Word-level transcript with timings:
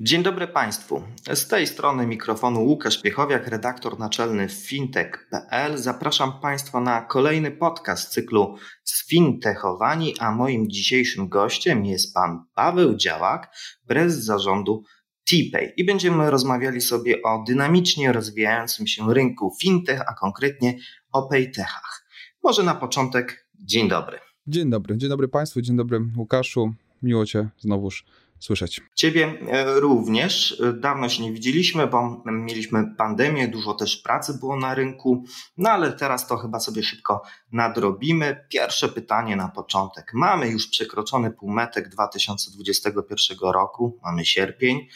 Dzień 0.00 0.22
dobry 0.22 0.48
Państwu. 0.48 1.02
Z 1.34 1.48
tej 1.48 1.66
strony 1.66 2.06
mikrofonu 2.06 2.64
Łukasz 2.64 3.02
Piechowiak, 3.02 3.48
redaktor 3.48 3.98
naczelny 3.98 4.48
fintech.pl. 4.48 5.78
Zapraszam 5.78 6.40
Państwa 6.40 6.80
na 6.80 7.00
kolejny 7.00 7.50
podcast 7.50 8.12
cyklu 8.12 8.56
Sfintechowani, 8.84 10.14
a 10.18 10.30
moim 10.30 10.70
dzisiejszym 10.70 11.28
gościem 11.28 11.84
jest 11.84 12.14
Pan 12.14 12.44
Paweł 12.54 12.96
Działak, 12.96 13.56
prezes 13.86 14.24
zarządu 14.24 14.82
TPay 15.24 15.72
i 15.76 15.84
będziemy 15.84 16.30
rozmawiali 16.30 16.80
sobie 16.80 17.22
o 17.22 17.44
dynamicznie 17.46 18.12
rozwijającym 18.12 18.86
się 18.86 19.14
rynku 19.14 19.56
fintech, 19.60 20.00
a 20.00 20.14
konkretnie 20.14 20.78
o 21.12 21.28
paytechach. 21.28 22.06
Może 22.42 22.62
na 22.62 22.74
początek 22.74 23.48
dzień 23.54 23.88
dobry. 23.88 24.18
Dzień 24.46 24.70
dobry, 24.70 24.96
dzień 24.96 25.08
dobry 25.08 25.28
Państwu, 25.28 25.60
dzień 25.60 25.76
dobry 25.76 26.00
Łukaszu. 26.16 26.74
Miło 27.02 27.26
Cię 27.26 27.48
znowuż 27.58 28.04
słyszeć. 28.40 28.80
Ciebie 28.94 29.40
e, 29.48 29.80
również. 29.80 30.62
Dawno 30.74 31.08
się 31.08 31.22
nie 31.22 31.32
widzieliśmy, 31.32 31.86
bo 31.86 32.22
mieliśmy 32.26 32.94
pandemię, 32.98 33.48
dużo 33.48 33.74
też 33.74 33.96
pracy 33.96 34.38
było 34.40 34.56
na 34.56 34.74
rynku, 34.74 35.24
no 35.56 35.70
ale 35.70 35.92
teraz 35.92 36.26
to 36.26 36.36
chyba 36.36 36.60
sobie 36.60 36.82
szybko 36.82 37.22
nadrobimy. 37.52 38.46
Pierwsze 38.48 38.88
pytanie 38.88 39.36
na 39.36 39.48
początek. 39.48 40.10
Mamy 40.14 40.48
już 40.48 40.68
przekroczony 40.68 41.30
półmetek 41.30 41.88
2021 41.88 43.38
roku, 43.40 43.98
mamy 44.04 44.24
sierpień. 44.24 44.88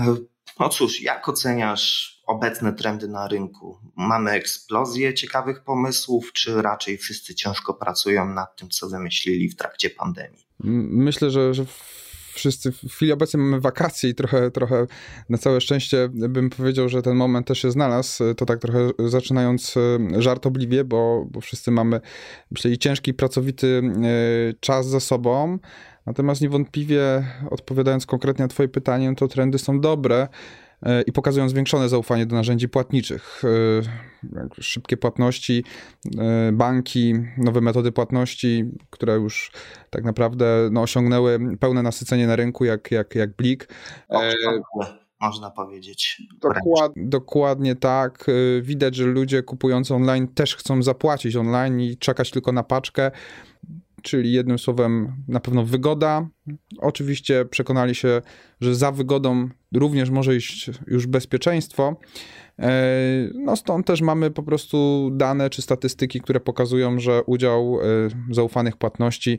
E, 0.00 0.16
no 0.60 0.68
cóż, 0.68 1.00
jak 1.00 1.28
oceniasz 1.28 2.18
obecne 2.26 2.72
trendy 2.72 3.08
na 3.08 3.28
rynku? 3.28 3.78
Mamy 3.96 4.30
eksplozję 4.30 5.14
ciekawych 5.14 5.64
pomysłów, 5.64 6.32
czy 6.32 6.62
raczej 6.62 6.98
wszyscy 6.98 7.34
ciężko 7.34 7.74
pracują 7.74 8.34
nad 8.34 8.56
tym, 8.56 8.70
co 8.70 8.88
wymyślili 8.88 9.48
w 9.48 9.56
trakcie 9.56 9.90
pandemii? 9.90 10.46
Myślę, 10.90 11.30
że, 11.30 11.54
że 11.54 11.64
wszyscy 12.38 12.72
w 12.72 12.92
chwili 12.92 13.12
obecnej 13.12 13.42
mamy 13.42 13.60
wakacje 13.60 14.10
i 14.10 14.14
trochę, 14.14 14.50
trochę 14.50 14.86
na 15.28 15.38
całe 15.38 15.60
szczęście 15.60 16.08
bym 16.12 16.50
powiedział, 16.50 16.88
że 16.88 17.02
ten 17.02 17.16
moment 17.16 17.46
też 17.46 17.58
się 17.58 17.70
znalazł. 17.70 18.34
To 18.36 18.46
tak 18.46 18.58
trochę 18.58 18.90
zaczynając 18.98 19.74
e, 19.76 20.22
żartobliwie, 20.22 20.84
bo, 20.84 21.26
bo 21.30 21.40
wszyscy 21.40 21.70
mamy, 21.70 22.00
myślę, 22.50 22.70
i 22.70 22.78
ciężki, 22.78 23.14
pracowity 23.14 23.82
e, 23.82 24.54
czas 24.60 24.86
za 24.86 25.00
sobą. 25.00 25.58
Natomiast 26.06 26.40
niewątpliwie, 26.40 27.24
odpowiadając 27.50 28.06
konkretnie 28.06 28.42
na 28.42 28.48
Twoje 28.48 28.68
pytanie, 28.68 29.14
to 29.16 29.28
trendy 29.28 29.58
są 29.58 29.80
dobre. 29.80 30.28
E, 30.82 31.02
i 31.02 31.12
pokazują 31.12 31.48
zwiększone 31.48 31.88
zaufanie 31.88 32.26
do 32.26 32.36
narzędzi 32.36 32.68
płatniczych. 32.68 33.42
E, 33.44 34.62
szybkie 34.62 34.96
płatności, 34.96 35.64
e, 36.18 36.52
banki, 36.52 37.14
nowe 37.38 37.60
metody 37.60 37.92
płatności, 37.92 38.64
które 38.90 39.14
już 39.14 39.50
tak 39.90 40.04
naprawdę 40.04 40.68
no, 40.72 40.82
osiągnęły 40.82 41.38
pełne 41.60 41.82
nasycenie 41.82 42.26
na 42.26 42.36
rynku, 42.36 42.64
jak, 42.64 42.90
jak, 42.90 43.14
jak 43.14 43.36
Blik. 43.36 43.68
można 45.20 45.50
powiedzieć. 45.50 46.22
Dokład, 46.40 46.92
dokładnie 46.96 47.76
tak. 47.76 48.26
Widać, 48.62 48.96
że 48.96 49.04
ludzie 49.04 49.42
kupujący 49.42 49.94
online 49.94 50.28
też 50.28 50.56
chcą 50.56 50.82
zapłacić 50.82 51.36
online 51.36 51.80
i 51.80 51.96
czekać 51.96 52.30
tylko 52.30 52.52
na 52.52 52.62
paczkę 52.62 53.10
czyli 54.08 54.32
jednym 54.32 54.58
słowem 54.58 55.12
na 55.28 55.40
pewno 55.40 55.64
wygoda. 55.64 56.28
Oczywiście 56.78 57.44
przekonali 57.44 57.94
się, 57.94 58.22
że 58.60 58.74
za 58.74 58.92
wygodą 58.92 59.48
również 59.74 60.10
może 60.10 60.36
iść 60.36 60.70
już 60.86 61.06
bezpieczeństwo. 61.06 61.96
E, 62.58 62.92
no 63.34 63.56
stąd 63.56 63.86
też 63.86 64.00
mamy 64.00 64.30
po 64.30 64.42
prostu 64.42 65.10
dane 65.12 65.50
czy 65.50 65.62
statystyki, 65.62 66.20
które 66.20 66.40
pokazują, 66.40 67.00
że 67.00 67.22
udział 67.22 67.78
e, 67.80 68.34
zaufanych 68.34 68.76
płatności 68.76 69.38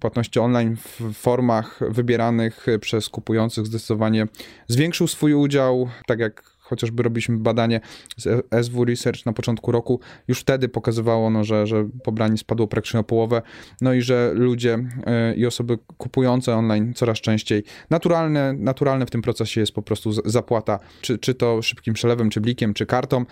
płatności 0.00 0.38
online 0.38 0.76
w 0.76 1.12
formach 1.14 1.80
wybieranych 1.90 2.66
przez 2.80 3.08
kupujących 3.08 3.66
zdecydowanie 3.66 4.26
zwiększył 4.68 5.06
swój 5.06 5.34
udział, 5.34 5.88
tak 6.06 6.18
jak 6.18 6.55
chociażby 6.66 7.02
robiliśmy 7.02 7.38
badanie 7.38 7.80
z 8.16 8.46
SW 8.66 8.84
Research 8.84 9.26
na 9.26 9.32
początku 9.32 9.72
roku, 9.72 10.00
już 10.28 10.40
wtedy 10.40 10.68
pokazywało, 10.68 11.30
no, 11.30 11.44
że, 11.44 11.66
że 11.66 11.88
pobranie 12.04 12.38
spadło 12.38 12.66
praktycznie 12.66 13.00
o 13.00 13.04
połowę, 13.04 13.42
no 13.80 13.92
i 13.92 14.02
że 14.02 14.30
ludzie 14.34 14.78
e, 15.06 15.34
i 15.34 15.46
osoby 15.46 15.78
kupujące 15.98 16.56
online 16.56 16.94
coraz 16.94 17.18
częściej, 17.18 17.62
naturalne, 17.90 18.52
naturalne 18.52 19.06
w 19.06 19.10
tym 19.10 19.22
procesie 19.22 19.60
jest 19.60 19.72
po 19.72 19.82
prostu 19.82 20.12
zapłata, 20.12 20.78
czy, 21.00 21.18
czy 21.18 21.34
to 21.34 21.62
szybkim 21.62 21.94
przelewem, 21.94 22.30
czy 22.30 22.40
blikiem, 22.40 22.74
czy 22.74 22.86
kartą, 22.86 23.24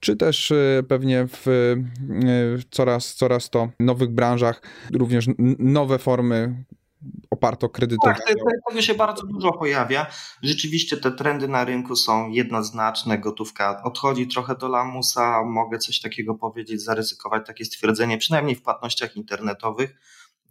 czy 0.00 0.16
też 0.16 0.50
e, 0.50 0.82
pewnie 0.88 1.20
e, 1.20 1.26
w 1.36 2.62
coraz, 2.70 3.14
coraz 3.14 3.50
to 3.50 3.68
nowych 3.80 4.10
branżach. 4.10 4.62
Również 4.92 5.26
nowe 5.58 5.98
formy 5.98 6.64
oparto 7.30 7.68
kredytowe. 7.68 8.14
Tak, 8.14 8.24
tego 8.68 8.82
się 8.82 8.94
bardzo 8.94 9.26
dużo 9.26 9.52
pojawia. 9.52 10.06
Rzeczywiście 10.42 10.96
te 10.96 11.12
trendy 11.12 11.48
na 11.48 11.64
rynku 11.64 11.96
są 11.96 12.28
jednoznaczne. 12.28 13.18
Gotówka 13.18 13.82
odchodzi 13.84 14.26
trochę 14.26 14.56
do 14.56 14.68
lamusa. 14.68 15.44
Mogę 15.44 15.78
coś 15.78 16.00
takiego 16.00 16.34
powiedzieć, 16.34 16.82
zaryzykować 16.82 17.46
takie 17.46 17.64
stwierdzenie, 17.64 18.18
przynajmniej 18.18 18.56
w 18.56 18.62
płatnościach 18.62 19.16
internetowych. 19.16 20.00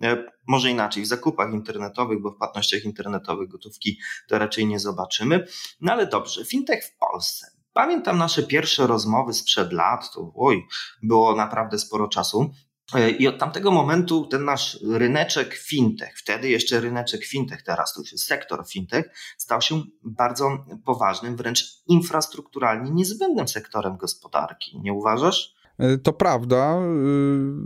E, 0.04 0.24
może 0.48 0.72
inaczej, 0.72 1.04
w 1.04 1.08
zakupach 1.08 1.54
internetowych, 1.54 2.22
bo 2.22 2.32
w 2.32 2.38
płatnościach 2.38 2.84
internetowych 2.84 3.50
gotówki 3.50 4.00
to 4.28 4.40
raczej 4.40 4.68
nie 4.68 4.80
zobaczymy. 4.80 5.48
No 5.82 5.92
ale 5.92 6.08
dobrze, 6.08 6.46
fintech 6.46 6.86
w 6.86 6.98
Polsce. 6.98 7.58
Pamiętam 7.74 8.18
nasze 8.18 8.44
pierwsze 8.44 8.88
rozmowy 8.88 9.34
sprzed 9.34 9.74
lat, 9.74 10.12
to 10.14 10.32
oj, 10.36 10.68
było 11.04 11.36
naprawdę 11.36 11.80
sporo 11.80 12.08
czasu. 12.08 12.52
E, 12.94 13.10
I 13.10 13.28
od 13.28 13.40
tamtego 13.40 13.72
momentu 13.72 14.26
ten 14.26 14.46
nasz 14.46 14.80
ryneczek 14.84 15.54
fintech, 15.54 16.18
wtedy 16.18 16.50
jeszcze 16.50 16.80
ryneczek 16.80 17.26
fintech, 17.26 17.62
teraz 17.62 17.94
to 17.94 18.02
już 18.02 18.12
jest 18.12 18.24
sektor 18.24 18.68
fintech, 18.68 19.10
stał 19.38 19.62
się 19.62 19.82
bardzo 20.04 20.66
poważnym, 20.86 21.36
wręcz 21.36 21.84
infrastrukturalnie 21.88 22.92
niezbędnym 22.92 23.48
sektorem 23.48 23.98
gospodarki. 23.98 24.80
Nie 24.80 24.94
uważasz? 24.94 25.56
E, 25.78 25.98
to 25.98 26.14
prawda. 26.14 26.58
E, 26.58 26.82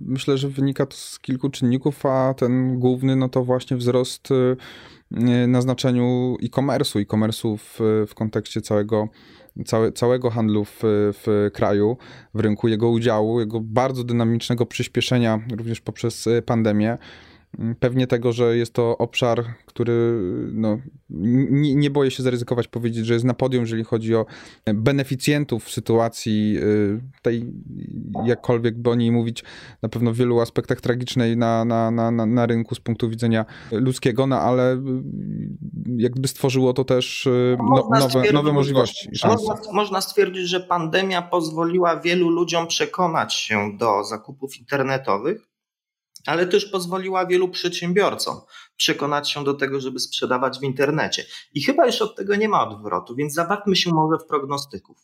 myślę, 0.05 0.37
że 0.37 0.49
wynika 0.49 0.85
to 0.85 0.97
z 0.97 1.19
kilku 1.19 1.49
czynników, 1.49 2.05
a 2.05 2.33
ten 2.33 2.79
główny 2.79 3.15
no 3.15 3.29
to 3.29 3.43
właśnie 3.43 3.77
wzrost 3.77 4.29
na 5.47 5.61
znaczeniu 5.61 6.37
e-commerce'u, 6.43 6.99
e-commerce'u 6.99 7.57
w, 7.57 7.79
w 8.07 8.15
kontekście 8.15 8.61
całego 8.61 9.07
całe, 9.65 9.91
całego 9.91 10.29
handlu 10.29 10.65
w, 10.65 10.79
w 10.83 11.49
kraju, 11.53 11.97
w 12.33 12.39
rynku, 12.39 12.67
jego 12.67 12.89
udziału, 12.89 13.39
jego 13.39 13.59
bardzo 13.59 14.03
dynamicznego 14.03 14.65
przyspieszenia 14.65 15.39
również 15.51 15.81
poprzez 15.81 16.29
pandemię. 16.45 16.97
Pewnie 17.79 18.07
tego, 18.07 18.33
że 18.33 18.57
jest 18.57 18.73
to 18.73 18.97
obszar, 18.97 19.43
który 19.65 20.21
no, 20.53 20.77
nie, 21.09 21.75
nie, 21.75 21.89
boję 21.89 22.11
się 22.11 22.23
zaryzykować 22.23 22.67
powiedzieć, 22.67 23.05
że 23.05 23.13
jest 23.13 23.25
na 23.25 23.33
podium, 23.33 23.61
jeżeli 23.61 23.83
chodzi 23.83 24.15
o 24.15 24.25
beneficjentów 24.73 25.63
w 25.63 25.71
sytuacji 25.71 26.57
y, 26.57 27.01
tej, 27.21 27.53
jakkolwiek 28.25 28.77
by 28.77 28.89
o 28.89 28.95
niej 28.95 29.11
mówić, 29.11 29.43
na 29.81 29.89
pewno 29.89 30.11
w 30.13 30.15
wielu 30.15 30.39
aspektach 30.39 30.81
tragicznej 30.81 31.37
na, 31.37 31.65
na, 31.65 31.91
na, 31.91 32.11
na 32.11 32.45
rynku 32.45 32.75
z 32.75 32.79
punktu 32.79 33.09
widzenia 33.09 33.45
ludzkiego, 33.71 34.27
no 34.27 34.39
ale 34.39 34.73
y, 34.73 34.79
jakby 35.97 36.27
stworzyło 36.27 36.73
to 36.73 36.83
też 36.83 37.25
y, 37.25 37.57
no, 37.59 37.89
nowe, 37.99 38.31
nowe 38.33 38.53
możliwości. 38.53 39.09
Można, 39.25 39.55
można 39.73 40.01
stwierdzić, 40.01 40.49
że 40.49 40.59
pandemia 40.59 41.21
pozwoliła 41.21 41.99
wielu 41.99 42.29
ludziom 42.29 42.67
przekonać 42.67 43.33
się 43.33 43.77
do 43.77 44.03
zakupów 44.03 44.57
internetowych, 44.59 45.50
ale 46.25 46.47
też 46.47 46.65
pozwoliła 46.65 47.25
wielu 47.25 47.49
przedsiębiorcom 47.49 48.41
przekonać 48.77 49.31
się 49.31 49.43
do 49.43 49.53
tego, 49.53 49.79
żeby 49.79 49.99
sprzedawać 49.99 50.59
w 50.59 50.63
internecie. 50.63 51.25
I 51.53 51.63
chyba 51.63 51.85
już 51.85 52.01
od 52.01 52.15
tego 52.15 52.35
nie 52.35 52.49
ma 52.49 52.67
odwrotu, 52.67 53.15
więc 53.15 53.33
zabawmy 53.33 53.75
się 53.75 53.91
może 53.91 54.17
w 54.23 54.27
prognostyków. 54.27 54.97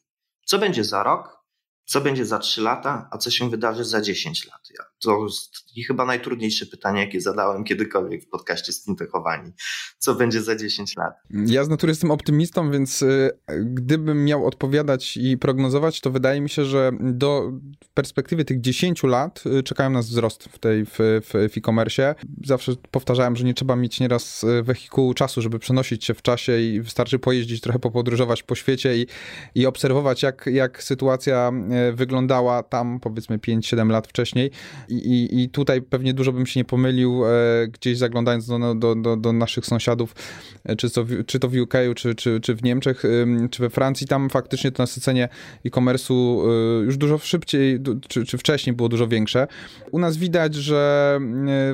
Co 0.45 0.59
będzie 0.59 0.83
za 0.83 1.03
rok? 1.03 1.46
Co 1.87 2.01
będzie 2.01 2.25
za 2.25 2.39
3 2.39 2.61
lata, 2.61 3.09
a 3.11 3.17
co 3.17 3.31
się 3.31 3.49
wydarzy 3.49 3.83
za 3.83 4.01
10 4.01 4.47
lat? 4.47 4.67
To 4.99 5.23
jest 5.23 5.67
chyba 5.87 6.05
najtrudniejsze 6.05 6.65
pytanie, 6.65 7.01
jakie 7.01 7.21
zadałem 7.21 7.63
kiedykolwiek 7.63 8.23
w 8.23 8.29
podcaście 8.29 8.73
Stintechowani. 8.73 9.51
Co 9.97 10.15
będzie 10.15 10.41
za 10.41 10.55
10 10.55 10.95
lat? 10.97 11.13
Ja 11.29 11.63
z 11.63 11.69
natury 11.69 11.91
jestem 11.91 12.11
optymistą, 12.11 12.71
więc 12.71 13.01
y, 13.01 13.31
gdybym 13.63 14.25
miał 14.25 14.45
odpowiadać 14.45 15.17
i 15.17 15.37
prognozować, 15.37 16.01
to 16.01 16.11
wydaje 16.11 16.41
mi 16.41 16.49
się, 16.49 16.65
że 16.65 16.91
do 16.99 17.51
perspektywy 17.93 18.45
tych 18.45 18.61
10 18.61 19.03
lat 19.03 19.43
y, 19.59 19.63
czekają 19.63 19.89
nas 19.89 20.09
wzrost 20.09 20.43
w 20.43 20.59
tej 20.59 20.85
w, 20.85 20.97
w, 20.99 21.51
w 21.53 21.57
e-commerce. 21.57 22.15
Zawsze 22.45 22.71
powtarzałem, 22.91 23.35
że 23.35 23.43
nie 23.43 23.53
trzeba 23.53 23.75
mieć 23.75 23.99
nieraz 23.99 24.43
y, 24.43 24.63
wehikułu 24.63 25.13
czasu, 25.13 25.41
żeby 25.41 25.59
przenosić 25.59 26.05
się 26.05 26.13
w 26.13 26.21
czasie 26.21 26.59
i 26.59 26.81
wystarczy 26.81 27.19
pojeździć, 27.19 27.61
trochę 27.61 27.79
popodróżować 27.79 28.43
po 28.43 28.55
świecie 28.55 28.97
i, 28.97 29.07
i 29.55 29.65
obserwować, 29.65 30.23
jak, 30.23 30.45
jak 30.51 30.83
sytuacja 30.83 31.51
wyglądała 31.93 32.63
tam 32.63 32.99
powiedzmy 32.99 33.37
5-7 33.37 33.89
lat 33.89 34.07
wcześniej. 34.07 34.51
I, 34.89 34.95
i, 34.95 35.43
i 35.43 35.49
tutaj 35.49 35.81
pewnie 35.81 36.13
dużo 36.13 36.31
bym 36.31 36.45
się 36.45 36.59
nie 36.59 36.65
pomylił 36.65 37.25
e, 37.25 37.29
gdzieś 37.67 37.97
zaglądając 37.97 38.47
do, 38.47 38.75
do, 38.75 38.95
do, 38.95 39.17
do 39.17 39.33
naszych 39.33 39.65
sąsiadów, 39.65 40.15
e, 40.63 40.75
czy 40.75 40.89
to, 40.89 41.05
czy 41.25 41.39
to 41.39 41.49
w 41.49 41.53
UK, 41.55 41.73
czy, 41.95 42.15
czy, 42.15 42.39
czy 42.39 42.55
w 42.55 42.63
Niemczech, 42.63 43.03
czy 43.51 43.61
we 43.61 43.69
Francji, 43.69 44.07
tam 44.07 44.29
faktycznie 44.29 44.71
to 44.71 44.83
nasycenie 44.83 45.29
e-commerce'u 45.65 46.13
e, 46.13 46.83
już 46.83 46.97
dużo 46.97 47.17
szybciej, 47.17 47.79
czy, 48.07 48.25
czy 48.25 48.37
wcześniej 48.37 48.75
było 48.75 48.89
dużo 48.89 49.07
większe. 49.07 49.47
U 49.91 49.99
nas 49.99 50.17
widać, 50.17 50.55
że 50.55 51.19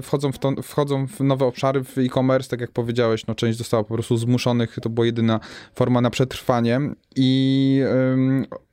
wchodzą 0.03 0.31
w, 0.31 0.39
to, 0.39 0.51
wchodzą 0.63 1.07
w 1.07 1.19
nowe 1.19 1.45
obszary 1.45 1.83
w 1.83 1.97
e-commerce, 1.97 2.49
tak 2.49 2.61
jak 2.61 2.71
powiedziałeś, 2.71 3.27
no 3.27 3.35
część 3.35 3.57
została 3.57 3.83
po 3.83 3.93
prostu 3.93 4.17
zmuszonych, 4.17 4.77
to 4.81 4.89
była 4.89 5.05
jedyna 5.05 5.39
forma 5.75 6.01
na 6.01 6.09
przetrwanie 6.09 6.79
i 7.15 7.81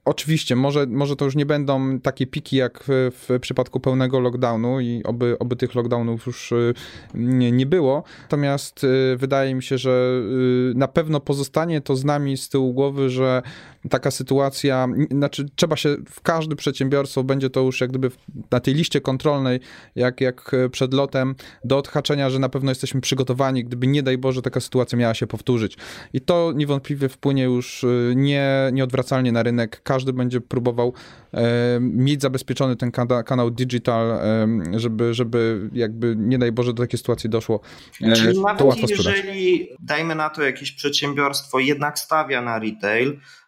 Oczywiście, 0.05 0.57
może, 0.57 0.87
może 0.87 1.17
to 1.17 1.25
już 1.25 1.37
nie 1.37 1.47
będą 1.47 2.01
takie 2.01 2.27
piki 2.27 2.57
jak 2.57 2.85
w, 2.89 3.11
w, 3.29 3.41
przypadku 3.41 3.81
pełnego 3.81 4.21
lockdownu 4.21 4.81
i 4.81 5.03
oby, 5.05 5.37
oby 5.39 5.57
tych 5.57 5.75
lockdownów 5.75 6.27
już 6.27 6.53
y, 6.53 6.75
nie, 7.15 7.53
nie 7.53 7.67
było. 7.67 8.03
Natomiast 8.23 8.85
y, 8.85 9.17
wydaje 9.17 9.55
mi 9.55 9.63
się, 9.63 9.79
że 9.79 10.23
y, 10.71 10.79
na 10.79 10.89
pewno 10.89 11.21
pozostanie 11.21 11.81
to 11.81 11.97
z 11.97 12.05
nami 12.05 12.37
z 12.37 12.49
tyłu 12.49 12.73
głowy, 12.73 13.11
że 13.11 13.43
taka 13.91 14.11
sytuacja, 14.11 14.88
znaczy 15.11 15.47
trzeba 15.56 15.77
się, 15.77 15.97
w 16.11 16.21
każdy 16.21 16.56
przedsiębiorstwo 16.56 17.25
będzie 17.25 17.50
to 17.50 17.61
już 17.61 17.81
jak 17.81 17.91
gdyby 17.91 18.11
na 18.50 18.61
tej 18.61 18.75
liście 18.75 19.00
kontrolnej, 19.00 19.61
jak, 19.94 20.21
jak 20.21 20.50
przed 20.73 20.94
lotem, 20.94 21.35
do 21.65 21.79
odhaczenia, 21.79 22.31
że 22.31 22.38
na 22.38 22.49
pewno 22.49 22.71
jesteśmy 22.71 23.00
przygotowani, 23.00 23.65
gdyby 23.65 23.87
nie 23.87 24.03
daj 24.03 24.19
Boże 24.19 24.43
taka 24.43 24.61
sytuacja 24.61 24.99
miała 24.99 25.15
się 25.15 25.27
powtórzyć. 25.27 25.77
I 26.12 26.21
to 26.21 26.53
niewątpliwie 26.55 27.09
wpłynie 27.09 27.44
już 27.44 27.87
nie, 28.15 28.71
nieodwracalnie 28.73 29.32
na 29.32 29.43
rynek 29.43 29.82
każdy 29.82 30.12
będzie 30.12 30.41
próbował 30.41 30.93
e, 31.35 31.79
mieć 31.81 32.23
zabezpieczony 32.23 32.77
ten 32.77 32.91
kana 32.91 33.23
kanał 33.23 33.50
digital, 33.50 34.11
e, 34.11 34.47
żeby, 34.77 35.15
żeby 35.15 35.71
jakby 35.73 36.15
nie 36.19 36.38
daj 36.38 36.53
Boże 36.53 36.73
do 36.73 36.82
takiej 36.82 36.99
sytuacji 36.99 37.31
doszło. 37.31 37.61
E, 38.03 38.12
Czyli 38.12 38.41
nawet 38.41 38.91
jeżeli 38.91 39.69
dajmy 39.81 40.15
na 40.15 40.31
to 40.31 40.43
jakieś 40.43 40.73
przedsiębiorstwo 40.73 41.59
jednak 41.59 41.99
stawia 41.99 42.43
na 42.43 42.59
retail, 42.59 43.09
e, 43.09 43.40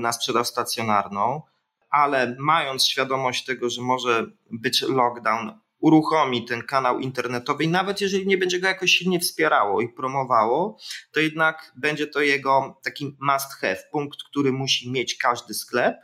na 0.00 0.12
sprzedaż 0.12 0.46
stacjonarną, 0.46 1.42
ale 1.90 2.36
mając 2.38 2.86
świadomość 2.86 3.44
tego, 3.44 3.70
że 3.70 3.82
może 3.82 4.26
być 4.50 4.82
lockdown, 4.82 5.60
uruchomi 5.78 6.44
ten 6.44 6.62
kanał 6.62 6.98
internetowy 6.98 7.64
i 7.64 7.68
nawet 7.68 8.00
jeżeli 8.00 8.26
nie 8.26 8.38
będzie 8.38 8.60
go 8.60 8.66
jakoś 8.68 8.90
silnie 8.90 9.20
wspierało 9.20 9.80
i 9.80 9.88
promowało, 9.88 10.78
to 11.12 11.20
jednak 11.20 11.72
będzie 11.76 12.06
to 12.06 12.20
jego 12.20 12.80
taki 12.84 13.16
must 13.20 13.52
have, 13.52 13.78
punkt, 13.92 14.18
który 14.30 14.52
musi 14.52 14.90
mieć 14.90 15.18
każdy 15.18 15.54
sklep 15.54 15.96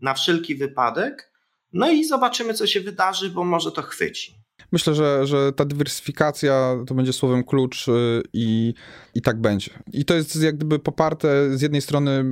na 0.00 0.14
wszelki 0.14 0.54
wypadek. 0.54 1.32
No 1.72 1.90
i 1.90 2.04
zobaczymy, 2.04 2.54
co 2.54 2.66
się 2.66 2.80
wydarzy, 2.80 3.30
bo 3.30 3.44
może 3.44 3.72
to 3.72 3.82
chwyci. 3.82 4.34
Myślę, 4.72 4.94
że, 4.94 5.26
że 5.26 5.52
ta 5.52 5.64
dywersyfikacja 5.64 6.76
to 6.86 6.94
będzie 6.94 7.12
słowem 7.12 7.44
klucz 7.44 7.88
y, 7.88 8.22
i, 8.32 8.74
i 9.14 9.22
tak 9.22 9.40
będzie. 9.40 9.70
I 9.92 10.04
to 10.04 10.14
jest 10.14 10.42
jak 10.42 10.56
gdyby 10.56 10.78
poparte 10.78 11.58
z 11.58 11.62
jednej 11.62 11.80
strony 11.80 12.24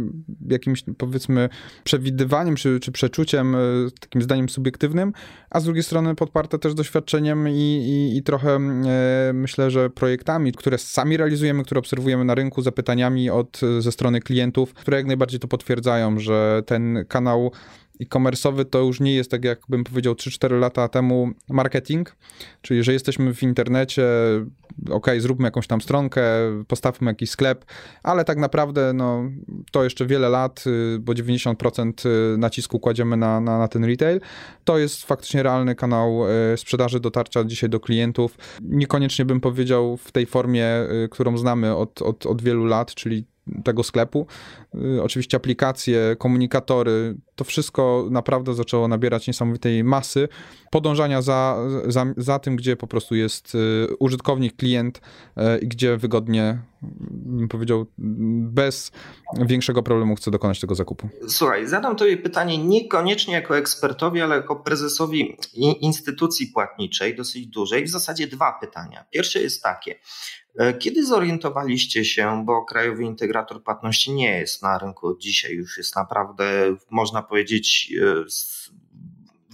jakimś 0.48 0.84
powiedzmy 0.98 1.48
przewidywaniem 1.84 2.56
czy, 2.56 2.80
czy 2.80 2.92
przeczuciem, 2.92 3.54
y, 3.54 3.90
takim 4.00 4.22
zdaniem 4.22 4.48
subiektywnym, 4.48 5.12
a 5.50 5.60
z 5.60 5.64
drugiej 5.64 5.82
strony 5.82 6.14
podparte 6.14 6.58
też 6.58 6.74
doświadczeniem 6.74 7.48
i, 7.48 7.52
i, 7.52 8.16
i 8.16 8.22
trochę 8.22 8.56
e, 8.56 9.32
myślę, 9.34 9.70
że 9.70 9.90
projektami, 9.90 10.52
które 10.52 10.78
sami 10.78 11.16
realizujemy, 11.16 11.64
które 11.64 11.78
obserwujemy 11.78 12.24
na 12.24 12.34
rynku, 12.34 12.62
zapytaniami 12.62 13.30
od, 13.30 13.60
ze 13.78 13.92
strony 13.92 14.20
klientów, 14.20 14.74
które 14.74 14.96
jak 14.96 15.06
najbardziej 15.06 15.40
to 15.40 15.48
potwierdzają, 15.48 16.18
że 16.18 16.62
ten 16.66 17.04
kanał 17.08 17.52
e-commerce'owy 18.00 18.64
to 18.64 18.78
już 18.78 19.00
nie 19.00 19.14
jest, 19.14 19.30
tak 19.30 19.44
jak 19.44 19.60
bym 19.68 19.84
powiedział 19.84 20.14
3-4 20.14 20.58
lata 20.58 20.88
temu, 20.88 21.30
marketing, 21.48 22.16
czyli 22.62 22.82
że 22.82 22.92
jesteśmy 22.92 23.34
w 23.34 23.42
internecie, 23.42 24.04
ok, 24.90 25.06
zróbmy 25.18 25.44
jakąś 25.44 25.66
tam 25.66 25.80
stronkę, 25.80 26.22
postawmy 26.68 27.10
jakiś 27.10 27.30
sklep, 27.30 27.64
ale 28.02 28.24
tak 28.24 28.38
naprawdę 28.38 28.92
no, 28.92 29.30
to 29.72 29.84
jeszcze 29.84 30.06
wiele 30.06 30.28
lat, 30.28 30.64
y, 30.66 30.98
bo 30.98 31.12
90% 31.12 32.08
y, 32.34 32.38
nacisku 32.38 32.80
kładziemy 32.80 33.16
na, 33.16 33.40
na, 33.40 33.58
na 33.58 33.68
ten 33.68 33.84
retail. 33.84 34.20
To 34.64 34.78
jest 34.78 35.04
faktycznie 35.04 35.42
realny 35.42 35.74
kanał 35.74 36.22
y, 36.52 36.56
sprzedaży, 36.56 37.00
dotarcia 37.00 37.44
dzisiaj 37.44 37.70
do 37.70 37.80
klientów. 37.80 38.38
Niekoniecznie 38.62 39.24
bym 39.24 39.40
powiedział 39.40 39.96
w 39.96 40.12
tej 40.12 40.26
formie, 40.26 40.66
którą 41.10 41.38
znamy 41.38 41.76
od, 41.76 42.02
od, 42.02 42.26
od 42.26 42.42
wielu 42.42 42.64
lat, 42.64 42.94
czyli 42.94 43.24
tego 43.64 43.82
sklepu. 43.82 44.26
Y, 44.74 45.02
oczywiście 45.02 45.36
aplikacje, 45.36 46.16
komunikatory, 46.18 47.16
to 47.36 47.44
wszystko 47.44 48.08
naprawdę 48.10 48.54
zaczęło 48.54 48.88
nabierać 48.88 49.26
niesamowitej 49.26 49.84
masy 49.84 50.28
podążania 50.76 51.22
za, 51.22 51.56
za, 51.86 52.06
za 52.16 52.38
tym, 52.38 52.56
gdzie 52.56 52.76
po 52.76 52.86
prostu 52.86 53.14
jest 53.14 53.54
y, 53.54 53.96
użytkownik, 53.98 54.56
klient 54.56 54.98
y, 54.98 55.58
i 55.58 55.68
gdzie 55.68 55.96
wygodnie, 55.96 56.58
bym 56.82 57.48
powiedział, 57.48 57.86
bez 58.38 58.92
większego 59.46 59.82
problemu 59.82 60.16
chce 60.16 60.30
dokonać 60.30 60.60
tego 60.60 60.74
zakupu. 60.74 61.08
Słuchaj, 61.28 61.66
zadam 61.66 61.96
tobie 61.96 62.16
pytanie 62.16 62.58
niekoniecznie 62.58 63.34
jako 63.34 63.58
ekspertowi, 63.58 64.20
ale 64.20 64.36
jako 64.36 64.56
prezesowi 64.56 65.36
instytucji 65.80 66.46
płatniczej, 66.46 67.16
dosyć 67.16 67.46
dużej. 67.46 67.84
W 67.84 67.90
zasadzie 67.90 68.26
dwa 68.26 68.52
pytania. 68.60 69.04
Pierwsze 69.10 69.40
jest 69.40 69.62
takie. 69.62 69.98
E, 70.58 70.74
kiedy 70.74 71.06
zorientowaliście 71.06 72.04
się, 72.04 72.42
bo 72.46 72.64
krajowy 72.64 73.02
integrator 73.02 73.62
płatności 73.62 74.12
nie 74.12 74.38
jest 74.38 74.62
na 74.62 74.78
rynku 74.78 75.18
dzisiaj, 75.18 75.52
już 75.52 75.78
jest 75.78 75.96
naprawdę, 75.96 76.76
można 76.90 77.22
powiedzieć, 77.22 77.92
e, 78.02 78.24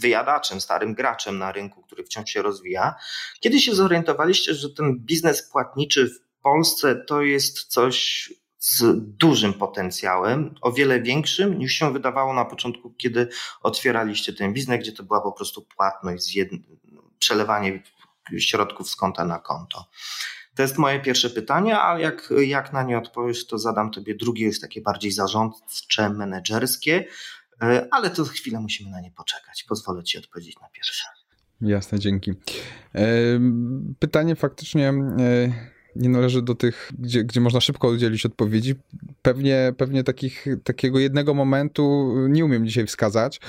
wyjadaczem, 0.03 0.61
starym 0.61 0.95
graczem 0.95 1.39
na 1.39 1.53
rynku, 1.53 1.83
który 1.83 2.05
wciąż 2.05 2.31
się 2.31 2.43
rozwija. 2.43 2.95
Kiedy 3.41 3.61
się 3.61 3.75
zorientowaliście, 3.75 4.55
że 4.55 4.71
ten 4.71 4.99
biznes 4.99 5.51
płatniczy 5.51 6.07
w 6.07 6.43
Polsce 6.43 6.97
to 6.97 7.23
jest 7.23 7.65
coś 7.65 8.29
z 8.59 8.83
dużym 9.17 9.55
potencjałem, 9.55 10.55
o 10.61 10.73
wiele 10.73 11.01
większym 11.01 11.59
niż 11.59 11.73
się 11.73 11.93
wydawało 11.93 12.35
na 12.35 12.45
początku, 12.45 12.91
kiedy 12.91 13.29
otwieraliście 13.63 14.33
ten 14.33 14.53
biznes, 14.53 14.81
gdzie 14.81 14.93
to 14.93 15.03
była 15.03 15.21
po 15.21 15.33
prostu 15.33 15.63
płatność, 15.63 16.39
przelewanie 17.19 17.83
środków 18.39 18.91
z 18.91 18.97
konta 18.97 19.25
na 19.25 19.39
konto. 19.39 19.85
To 20.55 20.63
jest 20.63 20.79
moje 20.79 21.01
pierwsze 21.01 21.31
pytanie, 21.31 21.79
ale 21.79 22.01
jak, 22.01 22.33
jak 22.47 22.73
na 22.73 22.83
nie 22.83 22.99
odpowiesz, 22.99 23.47
to 23.47 23.59
zadam 23.59 23.91
tobie 23.91 24.15
drugie, 24.15 24.47
już 24.47 24.61
takie 24.61 24.81
bardziej 24.81 25.13
zarządcze, 25.13 26.11
menedżerskie, 26.11 27.05
ale 27.91 28.11
to 28.11 28.25
chwilę 28.25 28.61
musimy 28.61 28.91
na 28.91 29.01
nie 29.01 29.11
poczekać. 29.11 29.65
Pozwolę 29.69 30.03
ci 30.03 30.19
odpowiedzieć 30.19 30.57
na 30.63 30.69
pierwsze. 30.69 31.05
Jasne, 31.61 31.99
dzięki. 31.99 32.31
E, 32.95 33.05
pytanie 33.99 34.37
faktycznie 34.37 34.89
e, 34.89 34.93
nie 35.97 36.09
należy 36.09 36.43
do 36.43 36.55
tych, 36.55 36.93
gdzie, 36.99 37.25
gdzie 37.25 37.41
można 37.41 37.61
szybko 37.61 37.89
udzielić 37.89 38.27
odpowiedzi. 38.27 38.75
Pewnie, 39.23 39.73
pewnie 39.77 40.05
takich, 40.05 40.47
takiego 40.65 40.99
jednego 40.99 41.35
momentu 41.35 42.15
nie 42.29 42.45
umiem 42.45 42.67
dzisiaj 42.67 42.87
wskazać. 42.87 43.41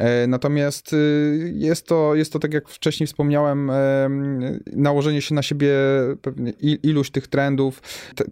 E, 0.00 0.26
natomiast 0.26 0.92
y, 0.92 1.52
jest 1.54 1.86
to, 1.86 2.14
jest 2.14 2.32
to, 2.32 2.38
tak 2.38 2.54
jak 2.54 2.68
wcześniej 2.68 3.06
wspomniałem, 3.06 3.70
nałożenie 4.72 5.22
się 5.22 5.34
na 5.34 5.42
siebie 5.42 5.70
iluś 6.82 7.10
tych 7.10 7.26
trendów, 7.26 7.82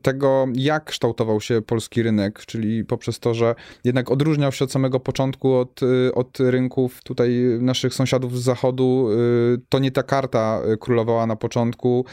tego 0.02 0.46
jak 0.54 0.84
kształtował 0.84 1.40
się 1.40 1.62
polski 1.62 2.02
rynek, 2.02 2.46
czyli 2.46 2.84
poprzez 2.84 3.20
to, 3.20 3.34
że 3.34 3.54
jednak 3.84 4.10
odróżniał 4.10 4.52
się 4.52 4.64
od 4.64 4.72
samego 4.72 5.00
początku 5.00 5.54
od, 5.54 5.82
y, 5.82 6.14
od 6.14 6.40
rynków 6.40 7.02
tutaj 7.02 7.30
naszych 7.60 7.94
sąsiadów 7.94 8.38
z 8.38 8.42
zachodu. 8.42 9.08
Y, 9.54 9.60
to 9.68 9.78
nie 9.78 9.90
ta 9.90 10.02
karta 10.02 10.62
królowała 10.80 11.26
na 11.26 11.36
początku. 11.36 12.04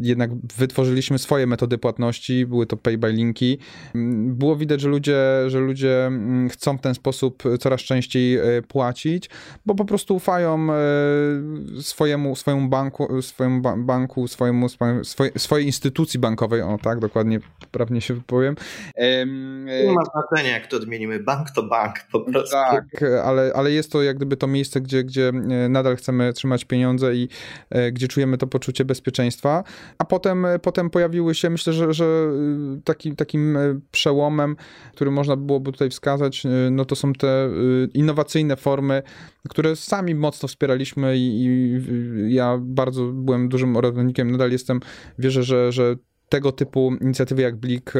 Jednak 0.00 0.30
wytworzyliśmy 0.58 1.18
swoje 1.18 1.46
metody 1.46 1.78
płatności, 1.78 2.46
były 2.46 2.66
to 2.66 2.76
pay 2.76 2.98
by 2.98 3.12
linki. 3.12 3.58
Było 4.24 4.56
widać, 4.56 4.80
że 4.80 4.88
ludzie, 4.88 5.16
że 5.46 5.60
ludzie 5.60 6.06
mm, 6.06 6.48
chcą 6.48 6.78
w 6.78 6.80
ten 6.80 6.94
sposób 6.94 7.42
coraz 7.60 7.80
częściej 7.80 8.17
częściej 8.18 8.62
płacić, 8.68 9.30
bo 9.66 9.74
po 9.74 9.84
prostu 9.84 10.16
ufają 10.16 10.68
swojemu, 11.80 12.36
swojemu 12.36 12.68
banku, 12.68 13.22
swojemu 13.22 13.62
banku, 13.76 14.28
swojemu, 14.28 14.68
swojej, 15.02 15.32
swojej 15.36 15.66
instytucji 15.66 16.20
bankowej, 16.20 16.62
o 16.62 16.78
tak, 16.82 16.98
dokładnie, 16.98 17.40
prawnie 17.70 18.00
się 18.00 18.14
wypowiem. 18.14 18.56
Nie 19.66 19.92
ma 19.92 20.04
znaczenia, 20.04 20.50
jak 20.50 20.66
to 20.66 20.76
odmienimy, 20.76 21.20
bank 21.20 21.50
to 21.50 21.62
bank 21.62 21.94
po 22.12 22.20
prostu. 22.20 22.56
Tak, 22.56 23.04
ale, 23.24 23.52
ale 23.54 23.70
jest 23.70 23.92
to 23.92 24.02
jak 24.02 24.16
gdyby 24.16 24.36
to 24.36 24.46
miejsce, 24.46 24.80
gdzie, 24.80 25.04
gdzie 25.04 25.32
nadal 25.68 25.96
chcemy 25.96 26.32
trzymać 26.32 26.64
pieniądze 26.64 27.14
i 27.14 27.28
gdzie 27.92 28.08
czujemy 28.08 28.38
to 28.38 28.46
poczucie 28.46 28.84
bezpieczeństwa, 28.84 29.64
a 29.98 30.04
potem, 30.04 30.46
potem 30.62 30.90
pojawiły 30.90 31.34
się, 31.34 31.50
myślę, 31.50 31.72
że, 31.72 31.92
że 31.92 32.30
taki, 32.84 33.16
takim 33.16 33.58
przełomem, 33.90 34.56
który 34.92 35.10
można 35.10 35.36
byłoby 35.36 35.72
tutaj 35.72 35.90
wskazać, 35.90 36.42
no 36.70 36.84
to 36.84 36.96
są 36.96 37.12
te 37.12 37.48
innowacyjne 38.08 38.56
formy, 38.56 39.02
które 39.48 39.76
sami 39.76 40.14
mocno 40.14 40.48
wspieraliśmy 40.48 41.16
i, 41.16 41.44
i 41.44 42.34
ja 42.34 42.58
bardzo 42.60 43.04
byłem 43.04 43.48
dużym 43.48 43.76
orędownikiem, 43.76 44.30
nadal 44.30 44.52
jestem, 44.52 44.80
wierzę, 45.18 45.42
że, 45.42 45.72
że 45.72 45.96
tego 46.28 46.52
typu 46.52 46.92
inicjatywy 47.00 47.42
jak 47.42 47.56
Blik 47.56 47.92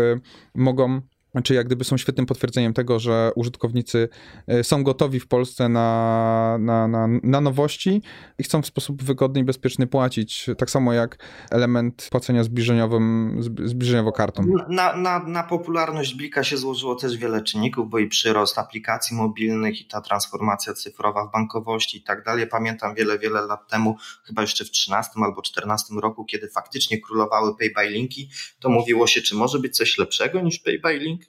mogą 0.54 1.00
czy 1.44 1.54
jak 1.54 1.66
gdyby 1.66 1.85
są 1.85 1.97
świetnym 1.97 2.26
potwierdzeniem 2.26 2.75
tego, 2.75 2.99
że 2.99 3.32
użytkownicy 3.35 4.08
e, 4.47 4.64
są 4.64 4.85
gotowi 4.85 5.20
w 5.20 5.26
Polsce 5.28 5.68
na, 5.68 6.56
na, 6.61 6.88
na, 6.88 7.08
na, 7.23 7.40
nowości 7.40 8.02
i 8.38 8.42
chcą 8.42 8.62
w 8.62 8.66
sposób 8.66 9.02
wygodny 9.02 9.40
i 9.40 9.44
bezpieczny 9.44 9.87
płacić, 9.87 10.47
tak 10.58 10.70
samo 10.70 10.92
jak 10.92 11.18
element 11.50 12.08
płacenia 12.11 12.44
zbliżeniowym, 12.44 13.37
zbliżeniowo 13.64 14.12
kartą. 14.12 14.47
Na, 14.68 14.97
na, 14.97 15.18
na 15.18 15.42
popularność 15.42 16.14
Blika 16.14 16.44
się 16.44 16.56
złożyło 16.56 16.94
też 16.94 17.16
wiele 17.16 17.42
czynników, 17.42 17.90
bo 17.90 17.99
i 17.99 18.06
przyrost 18.06 18.58
aplikacji 18.58 19.16
mobilnych 19.16 19.80
i 19.80 19.85
ta 19.85 20.00
transformacja 20.00 20.75
cyfrowa 20.75 21.26
w 21.26 21.32
bankowości 21.32 21.99
i 21.99 22.02
tak 22.02 22.25
dalej. 22.25 22.47
Pamiętam 22.47 22.94
wiele, 22.94 23.18
wiele 23.18 23.40
lat 23.40 23.68
temu, 23.68 23.97
chyba 24.25 24.42
jeszcze 24.42 24.64
w 24.64 24.70
13 24.70 25.12
albo 25.25 25.42
14 25.42 25.94
roku, 25.94 26.25
kiedy 26.25 26.49
faktycznie 26.49 27.00
królowały 27.00 27.56
pay 27.56 27.70
by 27.70 27.90
linki, 27.90 28.30
to 28.61 28.68
mówiło 28.68 29.06
się, 29.06 29.23
czy 29.23 29.35
może 29.35 29.58
być 29.58 29.76
coś 29.76 29.99
lepszego 29.99 30.40
niż 30.40 30.58
pay 30.58 30.78
by 30.78 30.99
link? 30.99 31.23